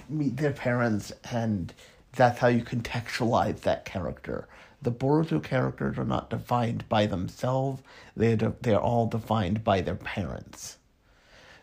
meet 0.08 0.36
their 0.38 0.52
parents 0.52 1.12
and 1.32 1.74
that's 2.14 2.38
how 2.38 2.48
you 2.48 2.62
contextualize 2.62 3.60
that 3.60 3.84
character. 3.84 4.48
The 4.82 4.92
Boruto 4.92 5.42
characters 5.42 5.98
are 5.98 6.04
not 6.04 6.30
defined 6.30 6.88
by 6.88 7.06
themselves, 7.06 7.82
they're, 8.16 8.36
de- 8.36 8.54
they're 8.60 8.80
all 8.80 9.06
defined 9.06 9.64
by 9.64 9.80
their 9.80 9.94
parents. 9.94 10.78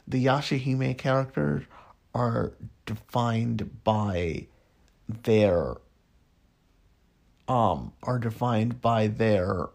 The 0.07 0.25
Yashahime 0.25 0.97
characters 0.97 1.63
are 2.13 2.53
defined 2.85 3.83
by 3.83 4.47
their 5.23 5.75
um 7.47 7.91
are 8.03 8.19
defined 8.19 8.81
by 8.81 9.07
their 9.07 9.67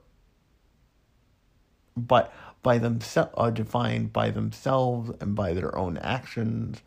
but 1.97 2.33
by 2.63 2.79
themselves 2.79 3.33
are 3.37 3.51
defined 3.51 4.13
by 4.13 4.31
themselves 4.31 5.11
and 5.21 5.35
by 5.35 5.53
their 5.53 5.77
own 5.77 5.99
actions 5.99 6.81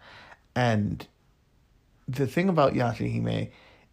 and 0.56 1.08
the 2.08 2.26
thing 2.26 2.50
about 2.50 2.74
Yashahime 2.74 3.50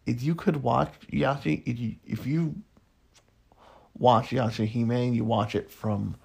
is 0.07 0.23
you 0.23 0.33
could 0.33 0.63
watch 0.63 0.93
Yashi 1.11 1.61
if 1.65 1.77
you, 1.77 1.95
if 2.05 2.25
you 2.25 2.55
watch 3.97 4.29
Yashahime 4.29 5.07
and 5.07 5.15
you 5.15 5.25
watch 5.25 5.53
it 5.53 5.69
from 5.69 6.15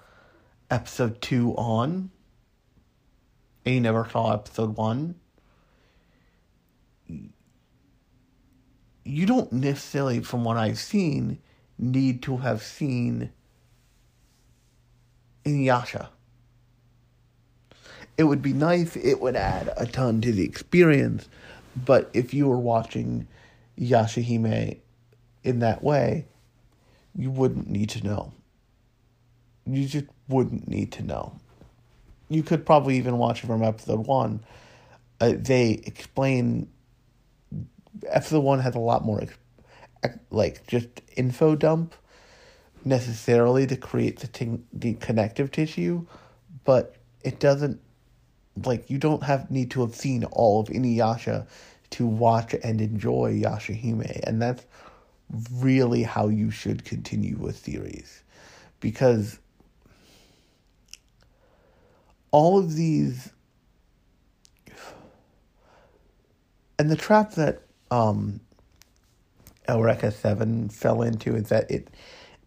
episode 0.71 1.21
two 1.21 1.53
on, 1.57 2.11
and 3.67 3.75
you 3.75 3.81
never 3.81 4.09
saw 4.11 4.33
episode 4.33 4.77
one, 4.77 5.17
you 9.05 9.27
don't 9.27 9.53
necessarily, 9.53 10.21
from 10.21 10.45
what 10.45 10.57
I've 10.57 10.79
seen, 10.79 11.39
need 11.77 12.23
to 12.23 12.37
have 12.37 12.63
seen 12.63 13.33
Inuyasha. 15.45 16.09
It 18.17 18.25
would 18.25 18.43
be 18.43 18.53
nice, 18.53 18.95
it 18.95 19.21
would 19.21 19.35
add 19.35 19.73
a 19.77 19.87
ton 19.87 20.21
to 20.21 20.31
the 20.31 20.45
experience, 20.45 21.29
but 21.75 22.11
if 22.13 22.33
you 22.33 22.47
were 22.47 22.59
watching 22.59 23.27
Yashahime 23.79 24.79
in 25.45 25.59
that 25.61 25.83
way, 25.83 26.27
you 27.15 27.31
wouldn't 27.31 27.69
need 27.69 27.91
to 27.91 28.05
know. 28.05 28.33
You 29.67 29.87
just 29.87 30.07
wouldn't 30.29 30.69
need 30.69 30.93
to 30.93 31.03
know. 31.03 31.39
You 32.29 32.43
could 32.43 32.65
probably 32.65 32.97
even 32.97 33.19
watch 33.19 33.45
it 33.45 33.47
from 33.47 33.63
episode 33.63 34.07
one. 34.07 34.41
Uh, 35.21 35.35
they 35.37 35.83
explain. 35.85 36.69
Episode 38.09 38.41
one 38.41 38.61
has 38.61 38.75
a 38.75 38.81
lot 38.81 39.05
more, 39.05 39.23
like 40.31 40.67
just 40.67 40.89
info 41.17 41.55
dump, 41.55 41.95
necessarily 42.85 43.67
to 43.67 43.77
create 43.77 44.21
the 44.21 44.27
t- 44.27 44.61
the 44.73 44.95
connective 44.95 45.51
tissue, 45.51 46.07
but 46.65 46.97
it 47.23 47.39
doesn't. 47.39 47.81
Like 48.65 48.91
you 48.91 48.99
don't 48.99 49.23
have 49.23 49.51
need 49.51 49.71
to 49.73 49.83
have 49.83 49.95
seen 49.95 50.25
all 50.25 50.61
of 50.61 50.69
Inuyasha 50.69 51.47
to 51.93 52.07
watch 52.07 52.55
and 52.63 52.81
enjoy 52.81 53.41
Yashahime. 53.41 54.21
And 54.25 54.43
that's 54.43 54.67
really 55.53 56.03
how 56.03 56.29
you 56.29 56.51
should 56.51 56.85
continue 56.85 57.37
with 57.37 57.57
series. 57.57 58.23
Because 58.81 59.39
all 62.31 62.59
of 62.59 62.75
these 62.75 63.31
and 66.79 66.91
the 66.91 66.97
trap 66.97 67.33
that 67.35 67.63
um 67.91 68.41
Eureka 69.69 70.11
7 70.11 70.69
fell 70.71 71.03
into 71.03 71.37
is 71.37 71.49
that 71.51 71.71
it 71.71 71.89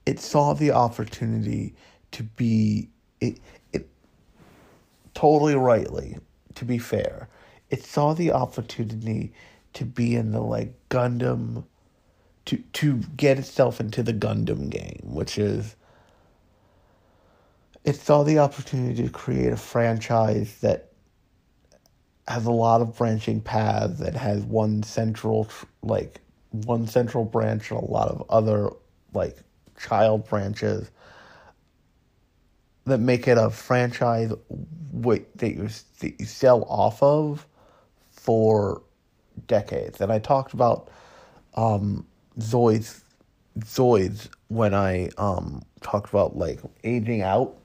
it 0.06 0.20
saw 0.20 0.54
the 0.54 0.72
opportunity 0.72 1.74
to 2.12 2.24
be 2.24 2.90
it 3.22 3.40
it 3.72 3.88
totally 5.14 5.56
rightly 5.56 6.18
to 6.56 6.66
be 6.66 6.78
fair 6.78 7.30
it 7.76 7.84
saw 7.84 8.14
the 8.14 8.32
opportunity 8.32 9.34
to 9.74 9.84
be 9.84 10.16
in 10.16 10.32
the 10.32 10.40
like 10.40 10.74
Gundam 10.90 11.66
to 12.46 12.56
to 12.72 13.00
get 13.18 13.38
itself 13.38 13.82
into 13.82 14.02
the 14.02 14.14
Gundam 14.14 14.70
game, 14.70 15.02
which 15.04 15.38
is 15.38 15.76
it 17.84 17.98
saw 17.98 18.24
the 18.24 18.40
opportunity 18.40 19.04
to 19.04 19.10
create 19.10 19.52
a 19.52 19.58
franchise 19.58 20.60
that 20.62 20.94
has 22.30 22.46
a 22.46 22.52
lot 22.52 22.80
of 22.80 22.98
branching 22.98 23.42
paths 23.42 24.00
that 24.00 24.16
has 24.16 24.42
one 24.44 24.82
central 24.82 25.50
like 25.84 26.22
one 26.52 26.88
central 26.88 27.26
branch 27.26 27.72
and 27.72 27.82
a 27.82 27.86
lot 27.86 28.08
of 28.08 28.24
other 28.30 28.70
like 29.14 29.36
child 29.78 30.26
branches 30.30 30.90
that 32.86 33.00
make 33.00 33.28
it 33.28 33.38
a 33.38 33.50
franchise 33.50 34.30
that 34.30 35.26
you, 35.42 35.68
that 36.00 36.20
you 36.22 36.26
sell 36.26 36.64
off 36.70 37.04
of 37.04 37.46
for 38.26 38.82
decades. 39.46 40.02
And 40.02 40.12
I 40.12 40.18
talked 40.18 40.54
about 40.54 40.90
um, 41.54 42.08
Zoids, 42.40 43.04
Zoids 43.60 44.30
when 44.48 44.74
I 44.74 45.10
um, 45.20 45.62
talked 45.82 46.10
about 46.10 46.36
like 46.36 46.60
aging 46.84 47.22
out 47.22 47.56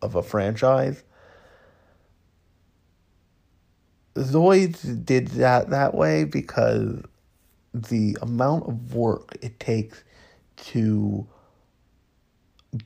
of 0.00 0.14
a 0.14 0.22
franchise. 0.22 1.04
Zoids 4.14 5.04
did 5.04 5.28
that 5.28 5.68
that 5.68 5.94
way 5.94 6.24
because 6.24 7.02
the 7.74 8.16
amount 8.22 8.66
of 8.66 8.94
work 8.94 9.36
it 9.42 9.60
takes 9.60 10.04
to 10.56 11.26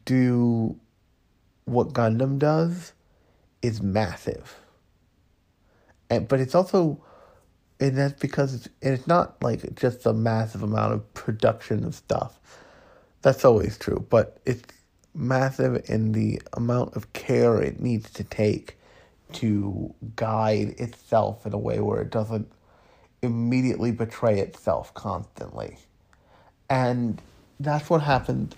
do 0.05 0.77
what 1.66 1.92
Gundam 1.92 2.38
does 2.38 2.92
is 3.62 3.81
massive 3.81 4.65
and 6.11 6.29
but 6.29 6.40
it's 6.40 6.55
also 6.55 7.03
and 7.81 7.97
that's 7.97 8.19
because 8.21 8.55
it's 8.55 8.69
and 8.83 8.95
it's 8.95 9.07
not 9.07 9.42
like 9.42 9.75
just 9.75 10.07
a 10.07 10.12
massive 10.12 10.62
amount 10.62 10.95
of 10.95 11.14
production 11.14 11.85
of 11.85 11.95
stuff. 11.95 12.38
That's 13.23 13.45
always 13.45 13.77
true, 13.77 14.07
but 14.09 14.38
it's 14.47 14.62
massive 15.14 15.88
in 15.88 16.12
the 16.12 16.40
amount 16.53 16.95
of 16.95 17.12
care 17.12 17.61
it 17.61 17.81
needs 17.81 18.11
to 18.11 18.25
take 18.25 18.79
to 19.33 19.92
guide 20.15 20.75
itself 20.79 21.46
in 21.46 21.52
a 21.52 21.59
way 21.59 21.81
where 21.81 22.00
it 22.00 22.11
doesn't 22.11 22.50
immediately 23.23 23.90
betray 23.90 24.38
itself 24.38 24.92
constantly. 24.94 25.79
And 26.71 27.21
that's 27.59 27.88
what 27.90 28.02
happened 28.02 28.54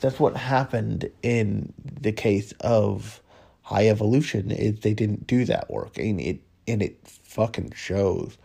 that's 0.00 0.18
what 0.18 0.36
happened 0.36 1.08
in 1.22 1.72
the 2.00 2.10
case 2.10 2.52
of 2.60 3.20
Hi-Evolution 3.62 4.50
is 4.50 4.80
they 4.80 4.94
didn't 4.94 5.28
do 5.28 5.44
that 5.44 5.70
work 5.70 5.96
and 5.96 6.20
it 6.20 6.40
and 6.66 6.82
it 6.82 6.98
fucking 7.06 7.72
shows. 7.72 8.36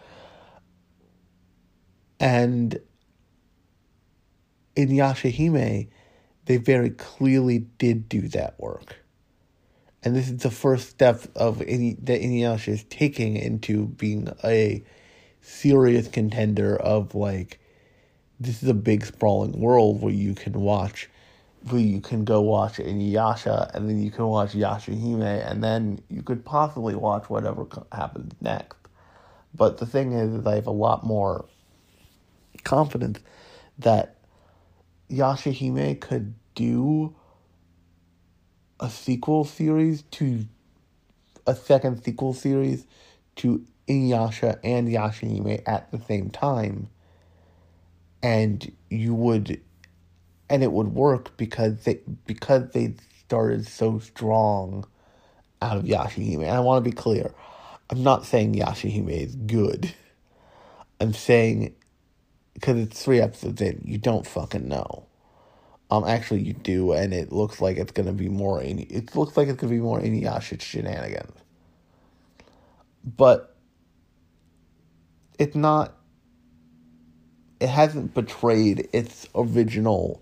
And 2.20 2.80
in 4.76 4.90
Yashahime, 4.90 5.90
they 6.46 6.58
very 6.58 6.92
clearly 6.92 7.60
did 7.78 8.10
do 8.10 8.28
that 8.30 8.60
work. 8.60 8.96
And 10.04 10.16
this 10.16 10.30
is 10.30 10.38
the 10.38 10.52
first 10.52 10.90
step 10.90 11.24
of 11.36 11.62
any 11.62 11.96
that 12.04 12.22
Inuyasha 12.22 12.70
is 12.70 12.84
taking 12.86 13.36
into 13.36 13.88
being 13.88 14.30
a 14.44 14.84
serious 15.42 16.08
contender 16.08 16.78
of 16.78 17.16
like 17.16 17.60
this 18.40 18.62
is 18.62 18.70
a 18.70 18.74
big 18.74 19.06
sprawling 19.06 19.60
world 19.60 20.02
where 20.02 20.14
you 20.14 20.36
can 20.36 20.54
watch 20.54 21.10
you 21.74 22.02
can 22.02 22.24
go 22.24 22.42
watch 22.42 22.78
Inuyasha 22.78 23.74
and 23.74 23.90
then 23.90 24.02
you 24.02 24.12
can 24.12 24.28
watch 24.28 24.54
Yashahime 24.54 25.50
and 25.50 25.64
then 25.64 26.02
you 26.10 26.22
could 26.22 26.46
possibly 26.46 26.96
watch 26.96 27.30
whatever 27.30 27.68
happens 27.92 28.34
next. 28.42 28.78
But 29.54 29.78
the 29.78 29.86
thing 29.86 30.14
is, 30.14 30.34
is 30.34 30.46
I 30.46 30.56
have 30.56 30.68
a 30.68 30.72
lot 30.72 31.06
more 31.06 31.46
confidence 32.64 33.20
that 33.80 34.16
Yashahime 35.10 36.00
could 36.00 36.36
do 36.56 37.16
a 38.80 38.90
sequel 38.90 39.46
series 39.46 40.04
to 40.04 40.46
a 41.46 41.56
second 41.56 42.04
sequel 42.04 42.34
series 42.34 42.86
to 43.38 43.66
Inuyasha 43.88 44.60
and 44.64 44.88
Yashahime 44.88 45.64
at 45.66 45.92
the 45.92 46.00
same 46.00 46.30
time. 46.30 46.90
And 48.22 48.72
you 48.90 49.14
would 49.14 49.62
and 50.50 50.64
it 50.64 50.72
would 50.72 50.90
work 50.90 51.36
because 51.38 51.84
they 51.84 52.02
because 52.26 52.72
they 52.72 52.96
started 53.26 53.68
so 53.68 54.00
strong 54.00 54.88
out 55.62 55.78
of 55.78 55.84
Yashahime. 55.84 56.42
And 56.44 56.52
I 56.52 56.60
want 56.60 56.84
to 56.84 56.90
be 56.90 56.96
clear. 56.96 57.34
I'm 57.90 58.04
not 58.04 58.26
saying 58.26 58.56
Yashahime 58.56 59.10
is 59.10 59.36
good. 59.36 59.94
I'm 61.00 61.14
saying 61.14 61.76
because 62.54 62.78
it's 62.78 63.04
three 63.04 63.22
episodes 63.22 63.62
in, 63.62 63.82
you 63.86 64.00
don't 64.00 64.26
fucking 64.26 64.68
know. 64.68 65.06
Um, 65.92 66.04
actually, 66.06 66.42
you 66.42 66.54
do, 66.54 66.92
and 66.92 67.14
it 67.14 67.32
looks 67.32 67.62
like 67.62 67.78
it's 67.78 67.92
gonna 67.92 68.14
be 68.14 68.30
more. 68.30 68.62
It 68.62 69.16
looks 69.16 69.38
like 69.38 69.48
it's 69.48 69.60
gonna 69.60 69.72
be 69.72 69.80
more 69.80 70.00
Inuyasha 70.02 70.60
shenanigans, 70.62 71.38
but 73.06 73.56
it's 75.40 75.56
not. 75.56 75.96
It 77.60 77.70
hasn't 77.70 78.14
betrayed 78.14 78.90
its 78.92 79.28
original, 79.34 80.22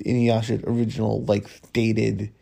Inuyasha's 0.00 0.62
original 0.64 1.24
like 1.24 1.48
stated 1.48 2.32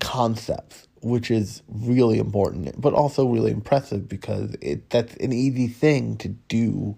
concepts, 0.00 0.88
which 1.00 1.30
is 1.30 1.62
really 1.68 2.18
important, 2.18 2.80
but 2.80 2.94
also 2.94 3.26
really 3.26 3.50
impressive 3.50 4.08
because 4.08 4.54
it 4.60 4.90
that's 4.90 5.14
an 5.16 5.32
easy 5.32 5.68
thing 5.68 6.16
to 6.18 6.28
do. 6.28 6.96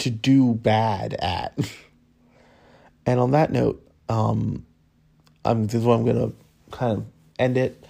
To 0.00 0.10
do 0.10 0.54
bad 0.54 1.14
at. 1.14 1.58
And 3.08 3.20
on 3.20 3.30
that 3.30 3.52
note, 3.52 3.86
um, 4.08 4.66
I'm 5.44 5.66
this 5.66 5.76
is 5.76 5.84
where 5.84 5.96
I'm 5.96 6.04
gonna 6.04 6.32
kind 6.72 6.98
of 6.98 7.06
end 7.38 7.56
it. 7.56 7.86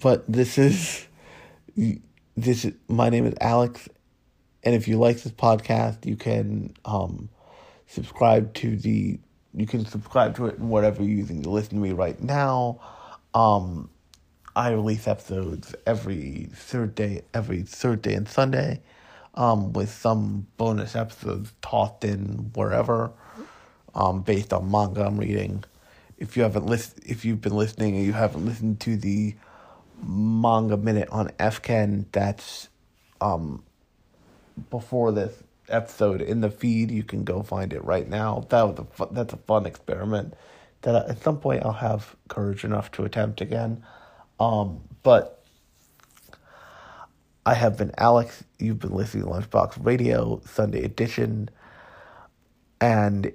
But 0.00 0.24
this 0.26 0.56
is 0.56 1.06
this 2.36 2.64
is 2.64 2.72
my 2.88 3.10
name 3.10 3.26
is 3.26 3.34
Alex, 3.40 3.88
and 4.64 4.74
if 4.74 4.88
you 4.88 4.98
like 4.98 5.22
this 5.22 5.32
podcast, 5.32 6.06
you 6.06 6.16
can 6.16 6.74
um, 6.84 7.28
subscribe 7.86 8.52
to 8.54 8.76
the 8.76 9.18
you 9.54 9.66
can 9.66 9.86
subscribe 9.86 10.36
to 10.36 10.46
it 10.46 10.58
in 10.58 10.68
whatever 10.68 11.02
you're 11.02 11.16
using 11.16 11.42
to 11.42 11.48
listen 11.48 11.76
to 11.76 11.76
me 11.76 11.92
right 11.92 12.20
now. 12.22 12.78
Um, 13.32 13.88
I 14.54 14.70
release 14.70 15.08
episodes 15.08 15.74
every 15.86 16.50
third 16.52 16.94
day, 16.94 17.22
every 17.32 17.62
third 17.62 18.02
day 18.02 18.14
and 18.14 18.28
Sunday, 18.28 18.82
um, 19.34 19.72
with 19.72 19.90
some 19.90 20.46
bonus 20.58 20.94
episodes 20.94 21.54
tossed 21.62 22.04
in 22.04 22.50
wherever 22.54 23.12
um, 23.94 24.20
based 24.20 24.52
on 24.52 24.70
manga 24.70 25.06
I'm 25.06 25.16
reading. 25.16 25.64
If 26.18 26.36
you 26.36 26.42
haven't 26.42 26.66
list, 26.66 26.98
if 27.04 27.24
you've 27.24 27.40
been 27.40 27.56
listening 27.56 27.96
and 27.96 28.04
you 28.04 28.12
haven't 28.12 28.44
listened 28.44 28.80
to 28.80 28.96
the 28.96 29.34
manga 30.02 30.76
minute 30.76 31.08
on 31.10 31.28
FKen, 31.38 32.06
that's 32.12 32.68
um, 33.22 33.64
before 34.70 35.12
this 35.12 35.42
episode 35.68 36.20
in 36.20 36.40
the 36.40 36.50
feed. 36.50 36.90
You 36.90 37.02
can 37.02 37.24
go 37.24 37.42
find 37.42 37.72
it 37.72 37.84
right 37.84 38.08
now. 38.08 38.46
That 38.50 38.62
was 38.62 38.78
a 38.78 38.84
fun, 38.84 39.08
that's 39.12 39.32
a 39.32 39.38
fun 39.38 39.66
experiment 39.66 40.34
that 40.82 41.08
at 41.08 41.22
some 41.22 41.38
point 41.38 41.64
I'll 41.64 41.72
have 41.72 42.14
courage 42.28 42.64
enough 42.64 42.92
to 42.92 43.04
attempt 43.04 43.40
again. 43.40 43.84
Um, 44.38 44.82
but 45.02 45.44
I 47.44 47.54
have 47.54 47.76
been 47.76 47.92
Alex. 47.98 48.44
You've 48.58 48.78
been 48.78 48.94
listening 48.94 49.24
to 49.24 49.30
Lunchbox 49.30 49.84
Radio 49.84 50.40
Sunday 50.44 50.84
edition, 50.84 51.48
and 52.80 53.32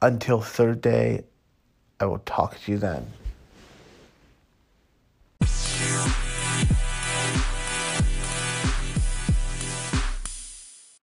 until 0.00 0.40
Thursday, 0.40 1.24
I 2.00 2.06
will 2.06 2.20
talk 2.20 2.58
to 2.60 2.72
you 2.72 2.78
then. 2.78 3.06